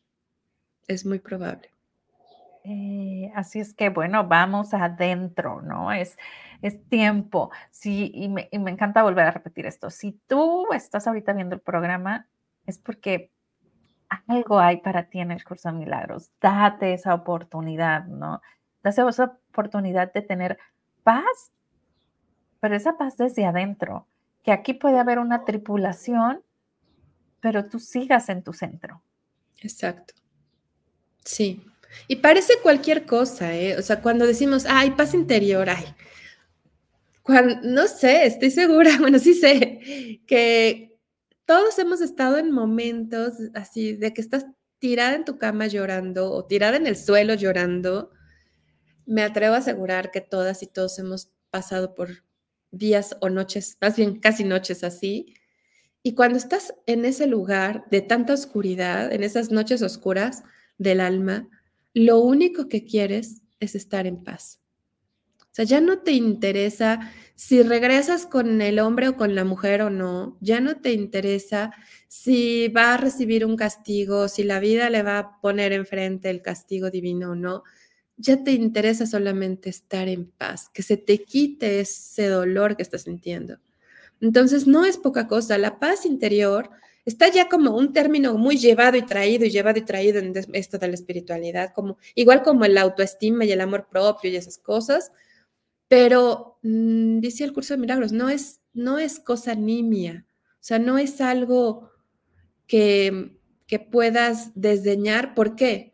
[0.88, 1.70] Es muy probable.
[2.64, 5.92] Eh, así es que, bueno, vamos adentro, ¿no?
[5.92, 6.18] Es,
[6.62, 7.52] es tiempo.
[7.72, 9.90] Sí, y me, y me encanta volver a repetir esto.
[9.90, 12.28] Si tú estás ahorita viendo el programa,
[12.66, 13.32] es porque
[14.28, 16.32] algo hay para ti en el curso de milagros.
[16.42, 18.42] Date esa oportunidad, ¿no?
[18.84, 20.58] Date esa oportunidad de tener
[21.04, 21.52] paz,
[22.60, 24.08] pero esa paz desde adentro,
[24.44, 26.42] que aquí puede haber una tripulación,
[27.40, 29.02] pero tú sigas en tu centro.
[29.60, 30.14] Exacto.
[31.24, 31.64] Sí.
[32.08, 33.78] Y parece cualquier cosa, ¿eh?
[33.78, 35.86] O sea, cuando decimos, ay, paz interior, ay.
[37.24, 40.98] Cuando, no sé, estoy segura, bueno, sí sé, que
[41.46, 44.46] todos hemos estado en momentos así de que estás
[44.80, 48.12] tirada en tu cama llorando o tirada en el suelo llorando
[49.06, 52.24] me atrevo a asegurar que todas y todos hemos pasado por
[52.72, 55.36] días o noches, más bien casi noches así.
[56.04, 60.44] Y cuando estás en ese lugar de tanta oscuridad, en esas noches oscuras
[60.78, 61.48] del alma,
[61.94, 64.60] lo único que quieres es estar en paz.
[65.40, 69.82] O sea, ya no te interesa si regresas con el hombre o con la mujer
[69.82, 71.72] o no, ya no te interesa
[72.08, 76.42] si va a recibir un castigo, si la vida le va a poner enfrente el
[76.42, 77.64] castigo divino o no
[78.22, 83.04] ya te interesa solamente estar en paz, que se te quite ese dolor que estás
[83.04, 83.58] sintiendo.
[84.22, 86.70] Entonces, no es poca cosa, la paz interior
[87.06, 90.78] está ya como un término muy llevado y traído y llevado y traído en esto
[90.78, 95.12] de la espiritualidad, como igual como el autoestima y el amor propio y esas cosas,
[95.88, 100.80] pero mm, dice el curso de milagros, no es no es cosa nimia, o sea,
[100.80, 101.92] no es algo
[102.68, 103.36] que
[103.72, 105.91] que puedas desdeñar, ¿por qué?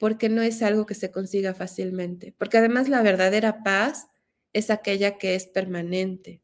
[0.00, 4.08] Porque no es algo que se consiga fácilmente, porque además la verdadera paz
[4.54, 6.40] es aquella que es permanente,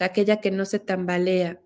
[0.00, 1.62] aquella que no se tambalea.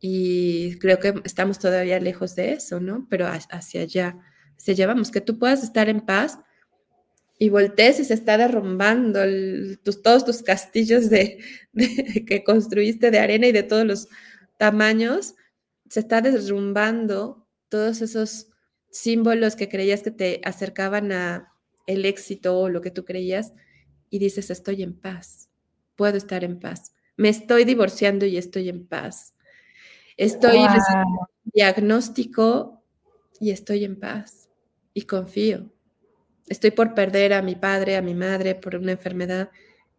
[0.00, 3.06] Y creo que estamos todavía lejos de eso, ¿no?
[3.08, 4.18] Pero hacia allá,
[4.58, 6.38] hacia allá vamos, que tú puedas estar en paz
[7.38, 9.20] y voltees y se está derrumbando
[10.02, 11.38] todos tus castillos de,
[12.26, 14.08] que construiste de arena y de todos los
[14.58, 15.36] tamaños,
[15.88, 18.48] se está derrumbando todos esos
[18.90, 21.52] símbolos que creías que te acercaban a
[21.86, 23.52] el éxito o lo que tú creías
[24.10, 25.50] y dices, estoy en paz,
[25.96, 26.92] puedo estar en paz.
[27.16, 29.34] Me estoy divorciando y estoy en paz.
[30.16, 31.26] Estoy wow.
[31.44, 32.82] diagnóstico
[33.40, 34.48] y estoy en paz
[34.94, 35.72] y confío.
[36.48, 39.50] Estoy por perder a mi padre, a mi madre por una enfermedad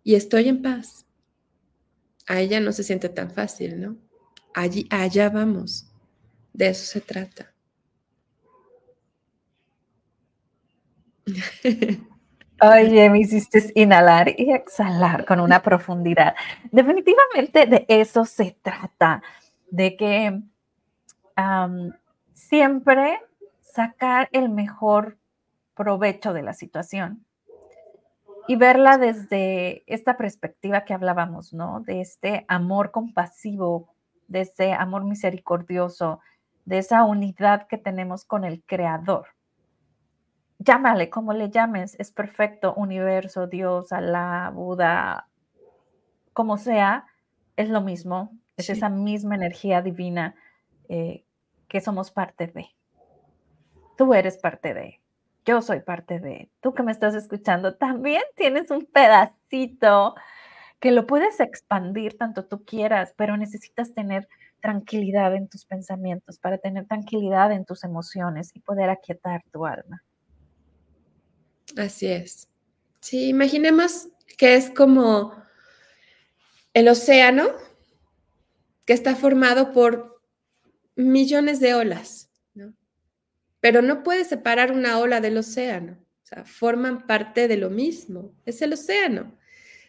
[0.04, 1.06] y estoy en paz.
[2.28, 3.98] A ella no se siente tan fácil, ¿no?
[4.54, 5.92] Allí, allá vamos.
[6.54, 7.49] De eso se trata.
[12.62, 16.36] Oye, me hiciste inhalar y exhalar con una profundidad.
[16.72, 19.24] Definitivamente de eso se trata,
[19.72, 20.42] de que
[22.34, 23.22] siempre
[23.62, 25.18] sacar el mejor
[25.74, 27.26] provecho de la situación
[28.48, 31.80] y verla desde esta perspectiva que hablábamos, ¿no?
[31.80, 33.94] De este amor compasivo,
[34.28, 36.20] de ese amor misericordioso,
[36.66, 39.28] de esa unidad que tenemos con el Creador
[40.60, 45.28] llámale como le llames, es perfecto, universo, Dios, Alá, Buda,
[46.34, 47.06] como sea,
[47.56, 50.36] es lo mismo, es esa misma energía divina
[50.90, 51.26] eh,
[51.68, 52.68] que somos parte de.
[53.98, 55.02] Tú eres parte de,
[55.46, 60.16] yo soy parte de, tú que me estás escuchando, también tienes un pedacito
[60.80, 64.28] que lo puedes expandir tanto tú quieras, pero necesitas tener
[64.62, 70.04] tranquilidad en tus pensamientos, para tener tranquilidad en tus emociones y poder aquietar tu alma.
[71.78, 72.48] Así es.
[73.02, 75.34] Sí, imaginemos que es como
[76.74, 77.50] el océano
[78.86, 80.22] que está formado por
[80.96, 82.74] millones de olas, ¿no?
[83.60, 88.34] Pero no puedes separar una ola del océano, o sea, forman parte de lo mismo,
[88.46, 89.38] es el océano.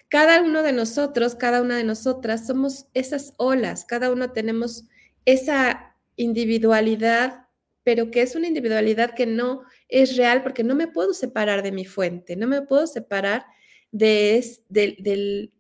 [0.09, 4.85] Cada uno de nosotros, cada una de nosotras somos esas olas, cada uno tenemos
[5.25, 7.47] esa individualidad,
[7.83, 11.73] pero que es una individualidad que no es real porque no me puedo separar de
[11.73, 13.45] mi fuente, no me puedo separar
[13.93, 15.53] de, del,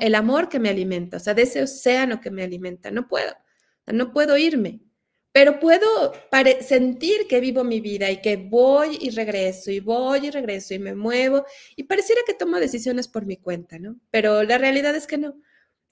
[0.00, 2.90] el amor que me alimenta, o sea, de ese océano que me alimenta.
[2.90, 3.32] No puedo,
[3.86, 4.80] no puedo irme,
[5.32, 6.12] pero puedo
[6.60, 10.78] sentir que vivo mi vida y que voy y regreso y voy y regreso y
[10.78, 13.96] me muevo y pareciera que tomo decisiones por mi cuenta, ¿no?
[14.10, 15.34] Pero la realidad es que no,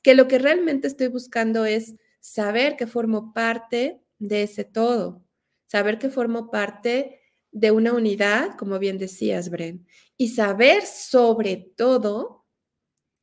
[0.03, 5.25] que lo que realmente estoy buscando es saber que formo parte de ese todo,
[5.73, 9.87] saber que formo parte de una unidad, como bien decías, Bren,
[10.19, 12.45] y saber sobre todo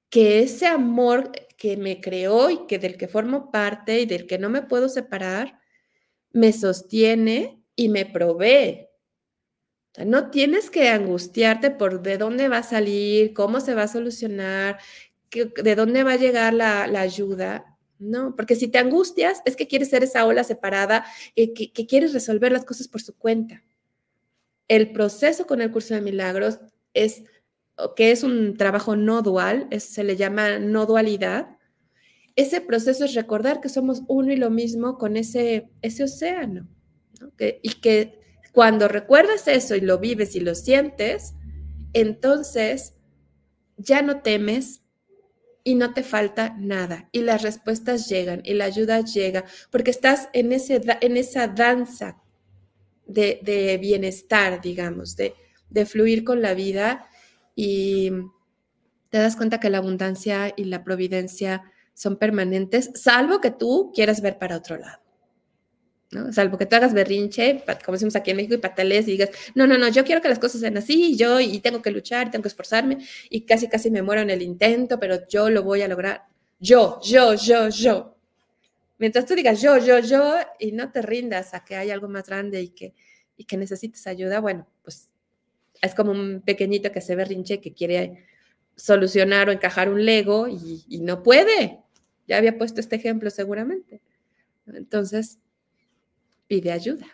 [0.09, 4.39] que ese amor que me creó y que del que formo parte y del que
[4.39, 5.59] no me puedo separar,
[6.31, 8.87] me sostiene y me provee.
[10.03, 14.79] No tienes que angustiarte por de dónde va a salir, cómo se va a solucionar,
[15.31, 17.77] de dónde va a llegar la, ayuda.
[17.99, 22.13] No, porque si te angustias es que quieres ser esa ola separada, eh, que, quieres
[22.13, 23.61] resolver las cosas por su cuenta
[24.69, 26.59] el proceso con el curso de milagros
[26.93, 27.23] es
[27.95, 31.57] que es un trabajo no dual, se le llama no dualidad.
[32.35, 36.67] Ese proceso es recordar que somos uno y lo mismo con ese, ese océano.
[37.39, 38.19] y que
[38.53, 41.33] cuando recuerdas eso y lo vives y lo sientes,
[41.93, 42.95] entonces
[43.77, 44.83] ya no temes
[45.69, 47.09] y no te falta nada.
[47.11, 52.19] Y las respuestas llegan y la ayuda llega, porque estás en, ese, en esa danza
[53.05, 55.35] de, bienestar, digamos, de,
[55.69, 57.07] de fluir con la vida
[57.55, 58.09] y
[59.09, 61.61] te das cuenta que la abundancia y la providencia
[61.93, 64.99] son permanentes, salvo que tú quieras ver para otro lado.
[66.11, 66.31] ¿No?
[66.33, 69.67] Salvo que tú hagas berrinche, como decimos aquí en México, y patales y digas, no,
[69.67, 72.43] no, no, yo quiero que las cosas sean así, yo, y tengo que luchar, tengo
[72.43, 72.97] que esforzarme,
[73.29, 76.23] y casi, casi me muero en el intento, pero yo lo voy a lograr.
[76.59, 78.15] Yo, yo, yo, yo.
[78.97, 82.27] Mientras tú digas yo, yo, yo, y no te rindas a que hay algo más
[82.27, 82.93] grande y que,
[83.37, 85.07] y que necesites ayuda, bueno, pues
[85.81, 88.25] es como un pequeñito que se berrinche que quiere
[88.75, 91.79] solucionar o encajar un Lego y, no puede.
[92.27, 94.01] Ya había puesto este ejemplo seguramente.
[94.67, 95.39] Entonces,
[96.49, 97.05] pide ayuda.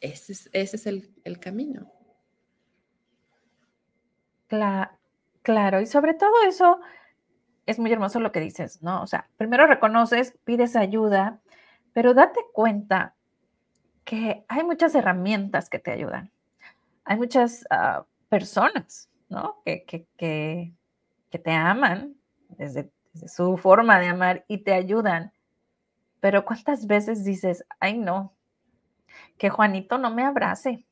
[0.00, 1.92] Ese es, el, camino.
[5.42, 6.80] claro, y sobre todo eso,
[7.66, 9.02] es muy hermoso lo que dices, ¿no?
[9.02, 11.40] O sea, primero reconoces, pides ayuda,
[11.92, 13.14] pero date cuenta
[14.04, 16.32] que hay muchas herramientas que te ayudan.
[17.04, 19.62] Hay muchas ah, personas, ¿no?
[19.64, 22.16] Que, que, que, te aman
[22.48, 22.90] desde,
[23.26, 25.32] su forma de amar y te ayudan.
[26.22, 28.32] Pero ¿cuántas veces dices, ay no,
[29.38, 30.86] que Juanito no me abrace?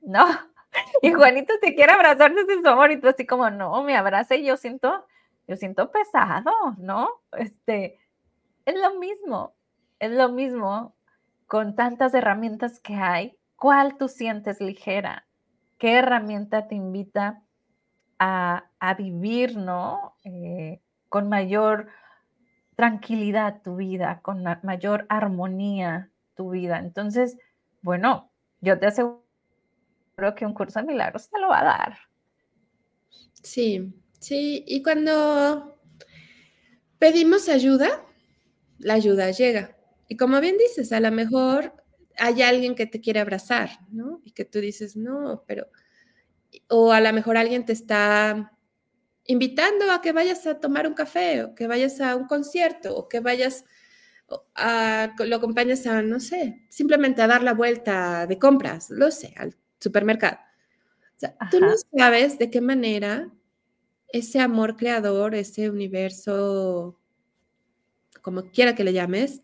[0.00, 0.24] No.
[1.02, 4.36] Y Juanito te quiere abrazar desde su amor y tú así como, no, me abrace
[4.36, 5.04] y yo siento
[5.46, 7.08] yo siento pesado, ¿no?
[7.32, 7.98] Este,
[8.64, 9.54] es lo mismo,
[9.98, 10.94] es lo mismo
[11.46, 13.36] con tantas herramientas que hay.
[13.56, 15.26] ¿Cuál tú sientes ligera?
[15.78, 17.42] ¿Qué herramienta te invita
[18.18, 18.64] a,
[18.96, 20.16] vivir, ¿no?
[20.24, 21.88] Eh, con mayor
[22.82, 26.80] tranquilidad tu vida, con mayor armonía tu vida.
[26.80, 27.38] Entonces,
[27.80, 29.22] bueno, yo te aseguro
[30.36, 31.98] que un curso de milagros te lo va a dar.
[33.42, 35.76] Sí, Sí, y cuando
[36.98, 38.04] pedimos ayuda,
[38.78, 39.76] la ayuda llega.
[40.08, 41.74] Y como bien dices, a lo mejor
[42.18, 44.20] hay alguien que te quiere abrazar, ¿no?
[44.24, 45.66] Y que tú dices, no, pero,
[46.68, 48.51] o a lo mejor alguien te está
[49.26, 53.08] invitando a que vayas a tomar un café, o que vayas a un concierto, o
[53.08, 53.64] que vayas
[54.54, 59.34] a, lo acompañas a, no sé, simplemente a dar la vuelta de compras, lo sé,
[59.36, 60.38] al supermercado.
[61.16, 63.30] O sea, tú no sabes de qué manera
[64.08, 66.98] ese amor creador, ese universo,
[68.20, 69.40] como quiera que le llames,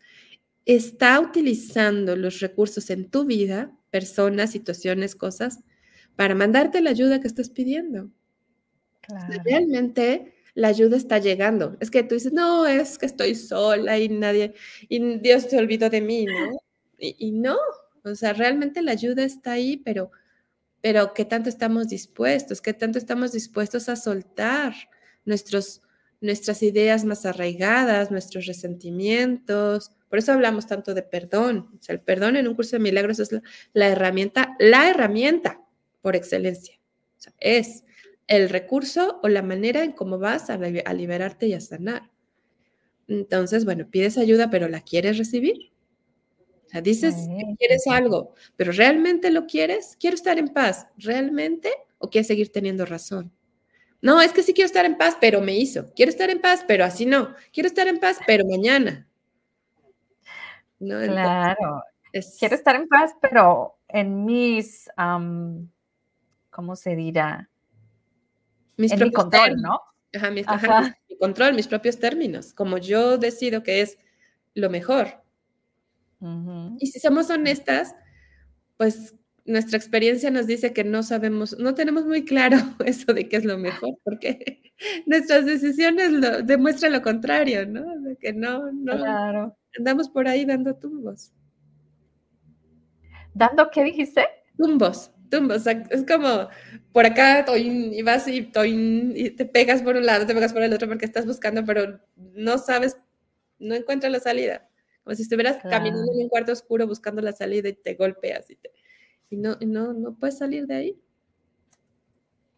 [0.67, 5.61] está utilizando los recursos en tu vida, personas, situaciones, cosas,
[6.17, 8.11] para mandarte la ayuda que estás pidiendo.
[9.45, 11.77] Realmente la ayuda está llegando.
[11.81, 14.55] Es que tú dices, no, es que estoy sola y nadie,
[14.89, 16.61] y Dios se olvidó de mí, ¿no?
[16.99, 17.57] Y, no,
[18.05, 20.11] o sea, realmente la ayuda está ahí, pero
[20.81, 22.61] pero ¿qué tanto estamos dispuestos?
[22.61, 24.75] ¿Qué tanto estamos dispuestos a soltar
[25.25, 25.83] nuestros,
[26.21, 29.93] nuestras ideas más arraigadas, nuestros resentimientos?
[30.09, 31.71] Por eso hablamos tanto de perdón.
[31.79, 33.31] O sea, el perdón en un curso de milagros es
[33.73, 35.61] la, herramienta, la herramienta
[36.01, 36.79] por excelencia.
[37.19, 37.85] O sea, es
[38.29, 42.11] el recurso o la manera en cómo vas a, a liberarte y a sanar.
[43.09, 45.73] Entonces, bueno, pides ayuda, pero ¿la quieres recibir?
[46.67, 49.97] O sea, dices que quieres algo, pero ¿realmente lo quieres?
[49.99, 50.87] ¿Quiero estar en paz?
[50.99, 51.71] ¿Realmente?
[51.97, 53.33] ¿O quieres seguir teniendo razón?
[54.03, 55.93] No, es que sí quiero estar en paz, pero me hizo.
[55.95, 57.35] Quiero estar en paz, pero así no.
[57.53, 59.09] Quiero estar en paz, pero mañana.
[60.79, 61.01] ¿no?
[61.01, 61.83] claro.
[62.39, 64.91] Quiero estar en paz, pero en mis,
[66.51, 67.49] ¿cómo se dirá?
[68.79, 69.81] Mis en mi control, ¿no?
[70.15, 70.43] Ajá, mi,
[71.19, 73.99] control, mis propios términos, como yo decido que es
[74.55, 75.23] lo mejor.
[76.79, 77.95] Y si somos honestas,
[78.77, 79.15] pues
[79.45, 83.45] nuestra experiencia nos dice que no sabemos, no tenemos muy claro eso de qué es
[83.45, 84.73] lo mejor, porque
[85.07, 88.01] nuestras decisiones lo, demuestran lo contrario, ¿no?
[88.01, 91.33] De que no, no andamos por ahí dando tumbos.
[93.35, 94.27] ¿Dando qué dijiste?
[94.57, 95.67] Tumbos, tumbos.
[95.67, 96.49] Es como
[96.93, 100.73] por acá y vas y, y te pegas por un lado, te pegas por el
[100.73, 102.97] otro porque estás buscando, pero no sabes,
[103.59, 104.69] no encuentras la salida.
[105.05, 108.57] Como si estuvieras caminando en un cuarto oscuro buscando la salida y te golpeas y,
[108.57, 108.71] te,
[109.31, 111.01] y no, no, no puedes salir de ahí.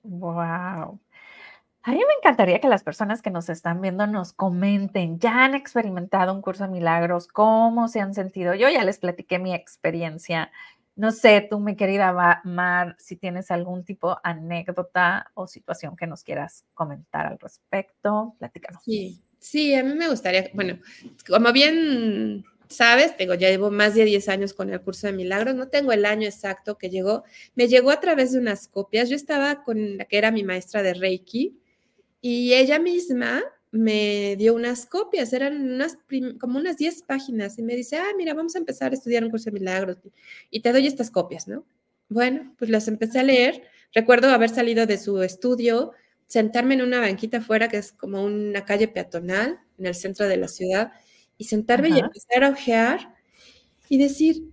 [0.03, 0.99] Wow.
[1.83, 5.55] A mí me encantaría que las personas que nos están viendo nos comenten, ya han
[5.55, 8.55] experimentado un curso de milagros, cómo se han sentido.
[8.55, 10.51] Yo ya les platiqué mi experiencia.
[11.01, 16.07] No sé, tú, mi querida Mar, si tienes algún tipo de anécdota o situación que
[16.07, 18.83] nos quieras comentar al respecto, platícanos.
[18.85, 20.79] Sí, sí, a mí me gustaría, bueno,
[21.27, 25.55] como bien sabes, tengo, ya llevo más de 10 años con el curso de milagros,
[25.55, 27.25] no tengo el año exacto que llegó,
[27.55, 30.83] me llegó a través de unas copias, yo estaba con la que era mi maestra
[30.83, 31.59] de Reiki,
[32.21, 33.43] y ella misma
[33.73, 35.97] me dio unas copias, eran unas
[36.41, 39.31] como unas 10 páginas y me dice, ah, mira, vamos a empezar a estudiar un
[39.31, 39.99] curso de milagros
[40.51, 41.65] y te doy estas copias, ¿no?
[42.09, 43.63] Bueno, pues las empecé a leer.
[43.95, 45.93] Recuerdo haber salido de su estudio,
[46.27, 50.37] sentarme en una banquita afuera, que es como una calle peatonal en el centro de
[50.37, 50.93] la ciudad,
[51.39, 53.15] y sentarme y empezar a ojear
[53.89, 54.45] y decir,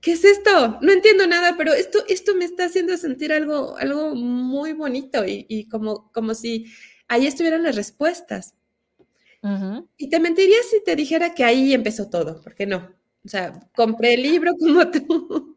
[0.00, 0.78] ¿qué es esto?
[0.82, 5.68] No entiendo nada, pero esto, esto me está haciendo sentir algo, algo muy bonito y,
[5.68, 6.66] como, como si
[7.10, 8.54] ahí estuvieran las respuestas.
[9.96, 12.94] Y te mentiría si te dijera que ahí empezó todo, porque no.
[13.24, 15.56] O sea, compré el libro como tú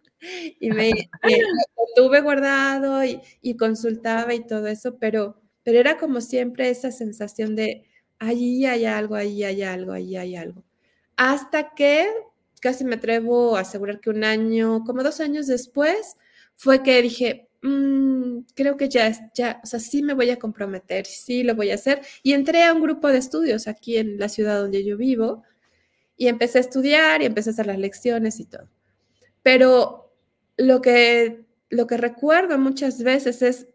[0.60, 6.22] y me, lo tuve guardado y, y, consultaba y todo eso, pero, pero era como
[6.22, 7.86] siempre esa sensación de,
[8.20, 10.64] allí hay algo, ahí hay algo, ahí hay algo.
[11.18, 12.10] Hasta que
[12.62, 16.16] casi me atrevo a asegurar que un año, como dos años después,
[16.56, 21.06] fue que dije, mm, creo que ya, ya, o sea, sí me voy a comprometer,
[21.06, 22.02] sí lo voy a hacer.
[22.24, 25.44] Y entré a un grupo de estudios aquí en la ciudad donde yo vivo
[26.18, 28.70] y empecé a estudiar y empecé a hacer las lecciones y todo.
[29.44, 30.14] Pero
[30.58, 33.68] lo que, lo que recuerdo muchas veces es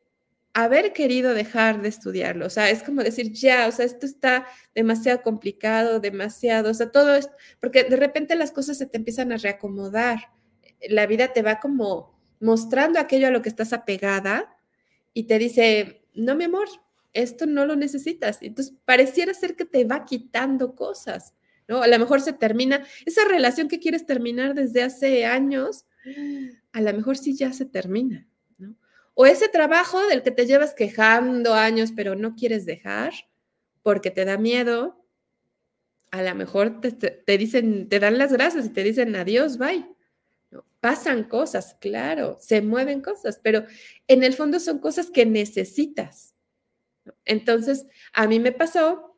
[0.55, 2.47] haber querido dejar de estudiarlo.
[2.47, 6.91] O sea, es como decir, ya, o sea, esto está demasiado complicado, demasiado, o sea,
[6.91, 10.19] todo esto, porque de repente las cosas se te empiezan a reacomodar.
[10.89, 14.57] La vida te va como mostrando aquello a lo que estás apegada
[15.15, 16.69] y te dice, no, mi amor,
[17.13, 18.39] esto no lo necesitas.
[18.43, 21.35] Entonces, pareciera ser que te va quitando cosas,
[21.67, 21.83] ¿no?
[21.83, 25.87] A lo mejor se termina, esa relación que quieres terminar desde hace años,
[26.73, 28.27] a lo mejor sí ya se termina.
[29.15, 33.13] O ese trabajo del que te llevas quejando años, pero no quieres dejar
[33.83, 35.05] porque te da miedo,
[36.11, 39.85] a lo mejor te, dicen, te dan las gracias y te dicen adiós, bye.
[40.81, 43.65] Pasan cosas, claro, se mueven cosas, pero
[44.07, 46.35] en el fondo son cosas que necesitas.
[47.25, 49.17] Entonces, a mí me pasó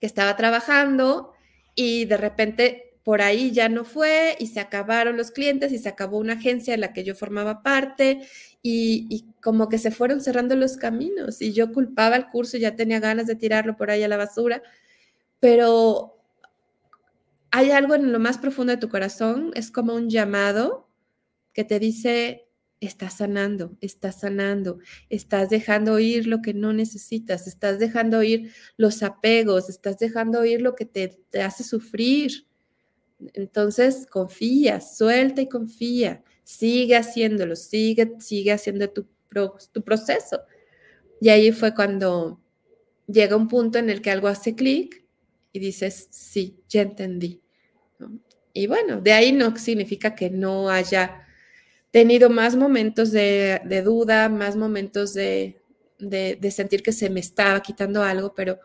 [0.00, 1.32] que estaba trabajando
[1.74, 5.90] y de repente por ahí ya no fue y se acabaron los clientes y se
[5.90, 8.26] acabó una agencia en la que yo formaba parte
[8.62, 13.00] y, como que se fueron cerrando los caminos y yo culpaba el curso, ya tenía
[13.00, 14.62] ganas de tirarlo por ahí a la basura,
[15.38, 16.13] pero
[17.56, 20.90] hay algo en lo más profundo de tu corazón, es como un llamado
[21.52, 22.48] que te dice,
[22.80, 29.04] estás sanando, estás sanando, estás dejando ir lo que no necesitas, estás dejando ir los
[29.04, 32.44] apegos, estás dejando ir lo que te, hace sufrir
[33.34, 39.06] entonces, confía, suelta y confía, sigue haciéndolo, sigue, sigue haciendo tu,
[39.70, 40.40] tu proceso.
[41.20, 42.40] Y ahí fue cuando
[43.06, 45.06] llega un punto en el que algo hace clic
[45.52, 47.43] y dices, sí, ya entendí.
[48.54, 51.26] Y bueno, de ahí no significa que no haya
[51.90, 55.60] tenido más momentos de, duda, más momentos de,
[55.98, 58.60] de, sentir que se me estaba quitando algo, pero,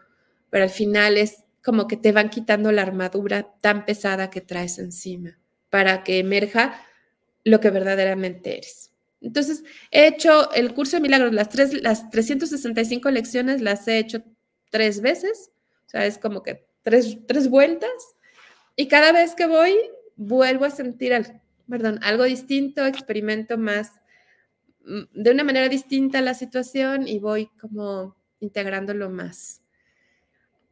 [0.50, 4.80] pero al final es como que te van quitando la armadura tan pesada que traes
[4.80, 5.38] encima
[5.70, 6.82] para que emerja
[7.44, 8.92] lo que verdaderamente eres.
[9.22, 14.24] Entonces, he hecho el curso de milagros, las, tres, las 365 lecciones las he hecho
[14.70, 15.52] tres veces,
[15.88, 17.92] o sea, es como que tres, tres vueltas,
[18.80, 19.76] y cada vez que voy,
[20.16, 21.14] vuelvo a sentir,
[21.70, 23.92] perdón, algo distinto, experimento más,
[24.86, 29.62] mm, de una manera distinta la situación y voy como integrándolo más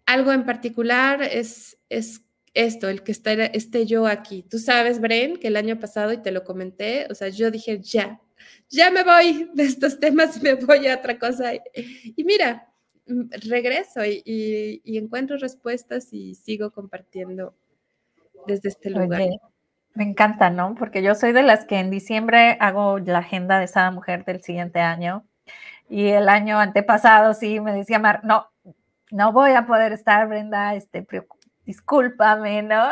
[0.07, 2.23] algo en particular es, es
[2.55, 4.41] esto, el que esté, esté yo aquí.
[4.49, 7.79] Tú sabes, Bren, que el año pasado, y te lo comenté, o sea, yo dije,
[7.81, 8.19] ya,
[8.69, 11.51] ya me voy de estos temas y me voy a otra cosa.
[11.53, 12.73] Y mira,
[13.05, 17.55] mm, regreso y, encuentro respuestas y sigo compartiendo
[18.47, 19.21] desde este lugar.
[19.93, 20.75] me encanta, ¿no?
[20.75, 24.41] Porque yo soy de las que en diciembre hago la agenda de esa mujer del
[24.41, 25.25] siguiente año.
[25.89, 28.47] Y el año antepasado sí me decía Mar, no,
[29.11, 31.05] no voy a poder estar, Brenda, este,
[31.65, 32.85] discúlpame, ¿no?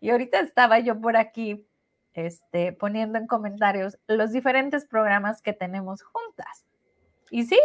[0.00, 1.66] Y ahorita estaba yo por aquí
[2.14, 6.64] este, poniendo en comentarios los diferentes programas que tenemos juntas.
[7.30, 7.60] Y sí,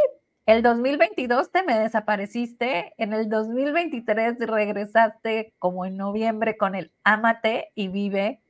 [0.45, 7.71] el 2022 te me desapareciste, en el 2023 regresaste como en noviembre con el Amate
[7.73, 8.41] y Vive.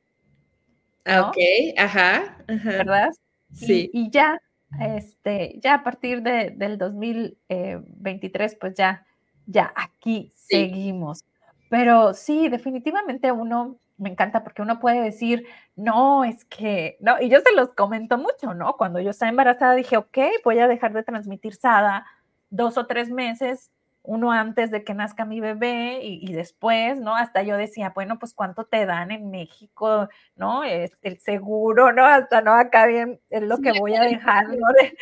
[1.06, 1.38] Ok,
[1.78, 2.70] ajá, ajá.
[2.70, 3.10] ¿Verdad?
[3.54, 3.90] Sí.
[3.94, 4.42] Y, ya,
[4.82, 9.06] este, ya a partir de, del 2023, pues ya,
[9.46, 11.24] ya aquí seguimos.
[11.70, 17.30] Pero sí, definitivamente uno me encanta porque uno puede decir, no, es que, no, y
[17.30, 18.76] yo se los comento mucho, ¿no?
[18.78, 22.06] Cuando yo estaba embarazada dije, ok, voy a dejar de transmitir SADA
[22.50, 23.72] dos o tres meses,
[24.04, 27.16] uno antes de que nazca mi bebé y, después, ¿no?
[27.16, 30.64] Hasta yo decía, bueno, pues cuánto te dan en México, ¿no?
[30.64, 32.06] Es el seguro, ¿no?
[32.06, 34.68] Hasta no, acá bien es lo que voy a dejar, ¿no?
[34.80, 34.98] De,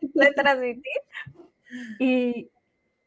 [0.00, 0.82] de transmitir.
[1.98, 2.52] Y,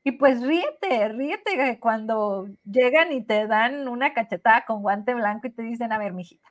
[0.07, 5.51] y pues ríete, ríete cuando llegan y te dan una cachetada con guante blanco y
[5.51, 6.47] te dicen, a ver, mijita,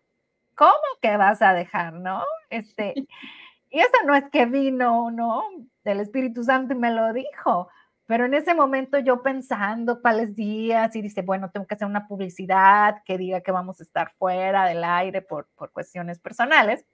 [0.54, 2.22] ¿cómo que vas a dejar, no?
[2.50, 2.92] Este,
[3.70, 5.42] y eso no es que vino, ¿no?
[5.84, 7.70] Del Espíritu Santo y me lo dijo.
[8.04, 12.06] Pero en ese momento yo pensando cuáles días y dice, bueno, tengo que hacer una
[12.06, 16.84] publicidad que diga que vamos a estar fuera del aire por, por cuestiones personales.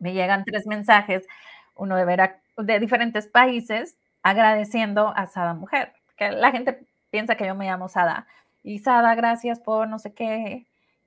[0.00, 1.28] Me llegan tres mensajes,
[1.76, 7.54] uno de, de diferentes países, agradeciendo a Sada Mujer, que la gente piensa que yo
[7.54, 8.26] me llamo Sada.
[8.62, 10.66] Y Sada, gracias por no sé qué,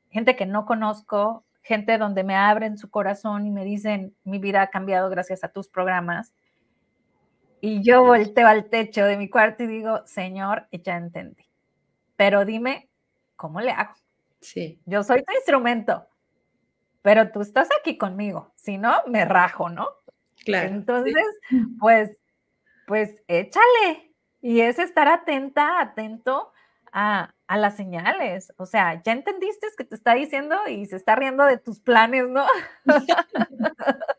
[0.10, 4.62] gente que no conozco, gente donde me abren su corazón y me dicen, mi vida
[4.62, 6.34] ha cambiado gracias a tus programas.
[7.62, 11.48] Y yo volteo al techo de mi cuarto y digo, Señor, ya entendí.
[12.18, 12.90] Pero dime,
[13.38, 13.94] ¿cómo le hago?
[14.42, 14.82] Sí.
[14.86, 16.06] Yo soy tu instrumento,
[17.02, 18.52] pero tú estás aquí conmigo.
[18.56, 19.88] Si no, me rajo, ¿no?
[20.44, 20.70] Claro.
[20.70, 21.16] Entonces,
[21.80, 22.12] pues
[22.88, 24.14] pues échale.
[24.42, 26.52] Y es estar atenta, atento
[26.92, 28.52] a, las señales.
[28.58, 32.28] O sea, ya entendiste que te está diciendo y se está riendo de tus planes,
[32.28, 32.46] ¿no?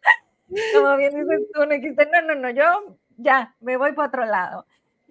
[0.75, 4.25] Como bien dices tú, no dijiste, no, no, no, yo ya me voy para otro
[4.25, 4.67] lado.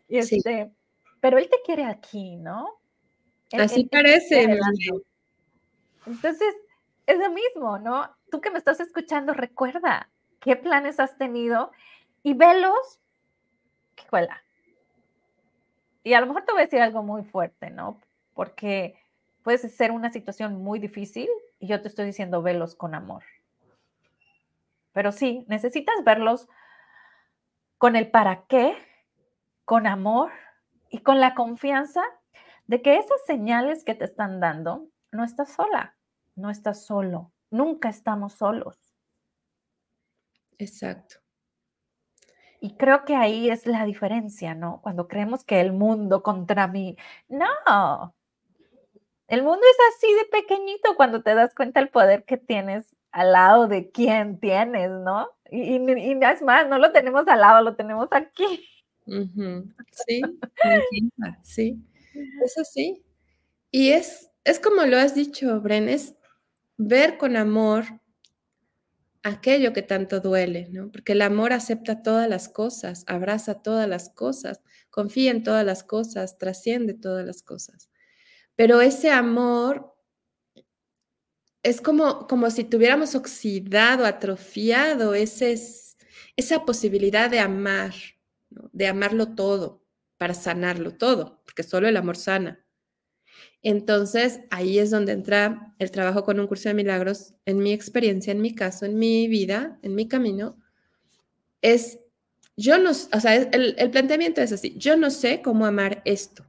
[0.07, 0.71] Y este,
[1.19, 2.79] pero él te quiere aquí, ¿no?
[3.51, 4.59] Así parece.
[6.05, 6.55] Entonces,
[7.05, 8.09] es lo mismo, ¿no?
[8.31, 11.71] Tú que me estás escuchando, recuerda qué planes has tenido
[12.23, 13.01] y velos
[13.97, 14.41] escuela.
[16.03, 17.99] Y a lo mejor te voy a decir algo muy fuerte, ¿no?
[18.33, 18.99] Porque
[19.41, 21.29] puede ser una situación muy difícil
[21.59, 23.23] y yo te estoy diciendo velos con amor.
[24.91, 26.47] Pero sí, necesitas verlos
[27.77, 28.75] con el para qué,
[29.65, 30.31] con amor
[30.89, 32.01] y con la confianza
[32.67, 35.95] de que esas señales que te están dando, no estás sola,
[36.35, 38.77] no estás solo, nunca estamos solos.
[40.57, 41.22] Exacto.
[42.63, 44.79] Y creo que ahí es la diferencia, ¿no?
[44.81, 46.95] Cuando creemos que el mundo contra mí,
[47.27, 48.15] no.
[49.27, 53.33] El mundo es así de pequeñito cuando te das cuenta el poder que tienes al
[53.33, 55.27] lado de quien tienes, ¿no?
[55.51, 58.65] Y, y, es más, no lo tenemos al lado, lo tenemos aquí.
[60.07, 60.21] Sí,
[61.43, 61.77] sí,
[62.45, 63.03] eso sí.
[63.71, 66.15] Y es, es como lo has dicho, Bren, es
[66.77, 67.83] ver con amor
[69.23, 70.91] aquello que tanto duele, ¿no?
[70.91, 75.83] Porque el amor acepta todas las cosas, abraza todas las cosas, confía en todas las
[75.83, 77.89] cosas, trasciende todas las cosas.
[78.55, 79.93] Pero ese amor
[81.63, 85.55] es como, como si tuviéramos oxidado, atrofiado ese,
[86.35, 87.93] esa posibilidad de amar,
[88.49, 89.83] de amarlo todo,
[90.17, 92.62] para sanarlo todo, porque solo el amor sana.
[93.63, 98.31] Entonces, ahí es donde entra el trabajo con un curso de milagros, en mi experiencia,
[98.31, 100.57] en mi caso, en mi vida, en mi camino,
[101.61, 101.97] es,
[102.57, 106.45] yo no, o sea, el, el planteamiento es así, yo no sé cómo amar esto,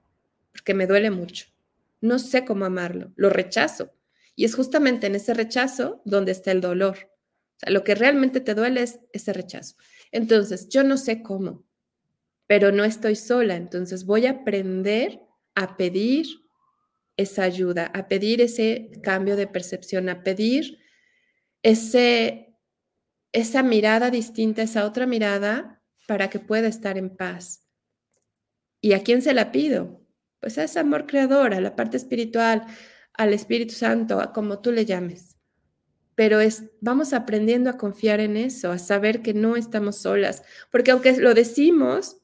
[0.50, 1.46] porque me duele mucho,
[2.00, 3.92] no sé cómo amarlo, lo rechazo.
[4.36, 6.96] Y es justamente en ese rechazo donde está el dolor.
[6.98, 9.76] O sea, lo que realmente te duele es ese rechazo.
[10.10, 11.64] Entonces, yo no sé cómo,
[12.48, 15.20] pero no estoy sola, entonces voy a aprender
[15.54, 16.43] a pedir
[17.16, 20.78] esa ayuda, a pedir ese cambio de percepción, a pedir
[21.62, 22.56] ese,
[23.32, 27.66] esa mirada distinta, esa otra mirada para que pueda estar en paz.
[28.80, 30.04] ¿Y a quién se la pido?
[30.44, 32.66] pues a ese amor creador, a la parte espiritual,
[33.14, 35.38] al Espíritu Santo, a como tú le llames.
[36.16, 40.90] Pero es, vamos aprendiendo a confiar en eso, a saber que no estamos solas, porque
[40.90, 42.18] aunque lo decimos,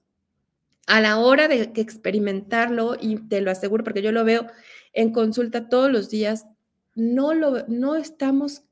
[0.86, 4.46] a la hora de experimentarlo, y te lo aseguro porque yo lo veo
[4.92, 6.46] en consulta todos los días,
[6.94, 8.64] no, lo, no estamos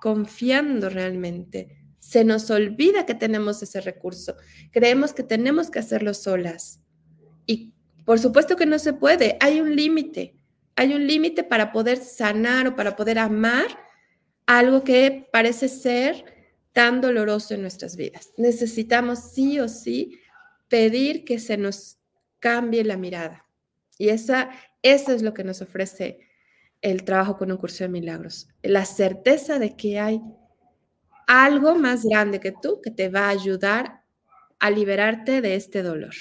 [0.00, 1.84] confiando realmente.
[1.98, 4.36] Se nos olvida que tenemos ese recurso.
[4.70, 6.80] Creemos que tenemos que hacerlo solas.
[7.46, 9.36] Y por supuesto que no se puede.
[9.40, 10.36] Hay un límite.
[10.76, 13.66] Hay un límite para poder sanar o para poder amar
[14.46, 16.24] algo que parece ser
[16.72, 18.32] tan doloroso en nuestras vidas.
[18.36, 20.20] Necesitamos sí o sí
[20.68, 21.98] pedir que se nos
[22.38, 23.46] cambie la mirada.
[23.98, 24.50] Y esa,
[24.88, 26.20] eso es lo que nos ofrece
[26.82, 28.48] el trabajo con un curso de milagros.
[28.62, 30.22] La certeza de que hay
[31.26, 34.02] algo más grande que tú que te va a ayudar
[34.58, 36.14] a liberarte de este dolor,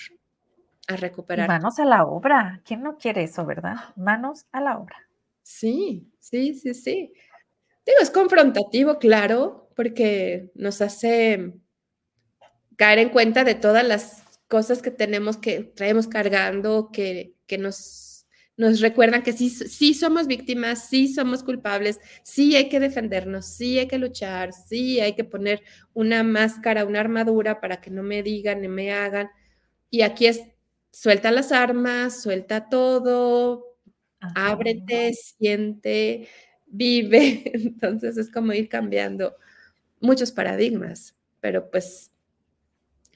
[0.87, 1.47] a recuperar.
[1.47, 2.61] Manos a la obra.
[2.65, 3.75] ¿Quién no quiere eso, verdad?
[3.95, 4.97] Manos a la obra.
[5.41, 7.13] Sí, sí, sí, sí.
[7.85, 11.53] Digo, es confrontativo, claro, porque nos hace
[12.77, 18.14] caer en cuenta de todas las cosas que tenemos que traemos cargando, que, que nos,
[18.57, 23.77] nos recuerdan que sí, sí somos víctimas, sí somos culpables, sí hay que defendernos, sí
[23.79, 25.61] hay que luchar, sí hay que poner
[25.93, 29.29] una máscara, una armadura para que no me digan ni me hagan.
[29.89, 30.41] Y aquí es,
[30.91, 33.77] suelta las armas, suelta todo,
[34.35, 36.29] ábrete, siente,
[36.65, 37.43] vive.
[37.53, 39.35] Entonces es como ir cambiando
[39.99, 42.11] muchos paradigmas, pero pues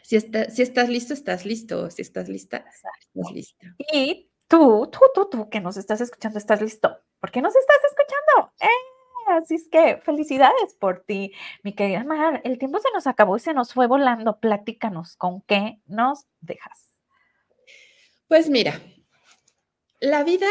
[0.04, 1.90] si, si estás listo, estás listo.
[1.92, 2.66] Si estás lista,
[3.14, 3.76] estás lista.
[3.94, 6.98] Y tú, tú, tú, tú que nos estás escuchando, estás listo.
[7.22, 8.54] ¿Por qué nos estás escuchando?
[8.60, 9.00] ¡Eh!
[9.30, 11.34] Así es que felicidades por ti,
[11.64, 12.42] mi querida Mar.
[12.44, 14.40] El tiempo se nos acabó y se nos fue volando.
[14.40, 16.96] Platícanos, ¿con qué nos dejas?
[18.28, 18.82] Pues mira,
[20.00, 20.48] la vida,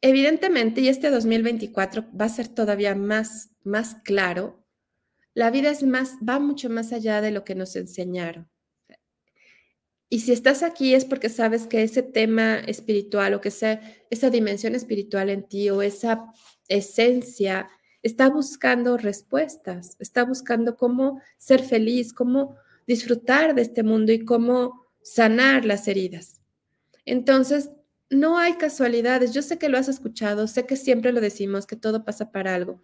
[0.00, 4.64] evidentemente, y este 2024 va a ser todavía más, más claro,
[5.34, 8.48] la vida es más, va mucho más allá de lo que nos enseñaron.
[10.10, 13.80] Y si estás aquí es porque sabes que ese tema espiritual o que sea
[14.10, 16.32] esa dimensión espiritual en ti o esa
[16.68, 17.68] esencia
[18.02, 22.56] está buscando respuestas, está buscando cómo ser feliz, cómo
[22.86, 26.40] disfrutar de este mundo y cómo sanar las heridas.
[27.04, 27.70] Entonces,
[28.08, 29.34] no hay casualidades.
[29.34, 32.54] Yo sé que lo has escuchado, sé que siempre lo decimos, que todo pasa para
[32.54, 32.80] algo,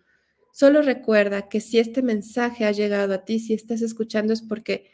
[0.55, 4.89] Solo recuerda que si este mensaje ha llegado a ti, si estás escuchando es porque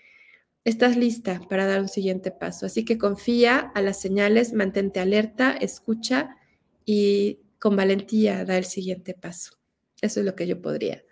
[0.65, 2.67] estás lista para dar un siguiente paso.
[2.67, 6.37] Así que confía a las señales, mantente alerta, escucha
[6.85, 9.59] y con valentía da el siguiente paso.
[10.01, 11.03] Eso es lo que yo podría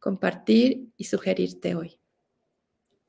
[0.00, 1.98] compartir y sugerirte hoy.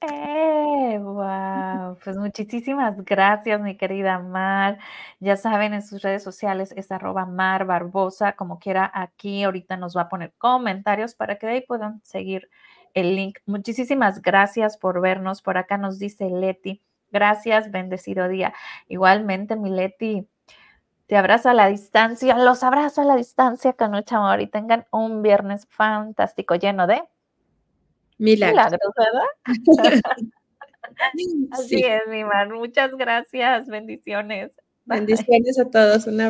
[0.01, 0.99] ¡Eh!
[0.99, 1.97] ¡Wow!
[2.03, 4.79] Pues muchísimas gracias, mi querida Mar.
[5.19, 9.97] Ya saben, en sus redes sociales es arroba Mar Barbosa, como quiera, aquí ahorita nos
[9.97, 12.49] va a poner comentarios para que de ahí puedan seguir
[12.97, 13.37] el link.
[13.45, 15.43] Muchísimas gracias por vernos.
[15.43, 16.81] Por acá nos dice Leti.
[17.11, 18.55] Gracias, bendecido día.
[18.87, 20.27] Igualmente, mi Leti,
[21.05, 25.21] te abrazo a la distancia, los abrazo a la distancia, Canucha Amor, y tengan un
[25.21, 27.03] viernes fantástico lleno de
[28.17, 28.79] Milagros.
[28.97, 29.27] ¿verdad?
[31.51, 32.51] Así es, mi man.
[32.51, 33.67] Muchas gracias.
[33.67, 34.59] Bendiciones.
[34.85, 36.07] Bendiciones a todos.
[36.07, 36.25] Una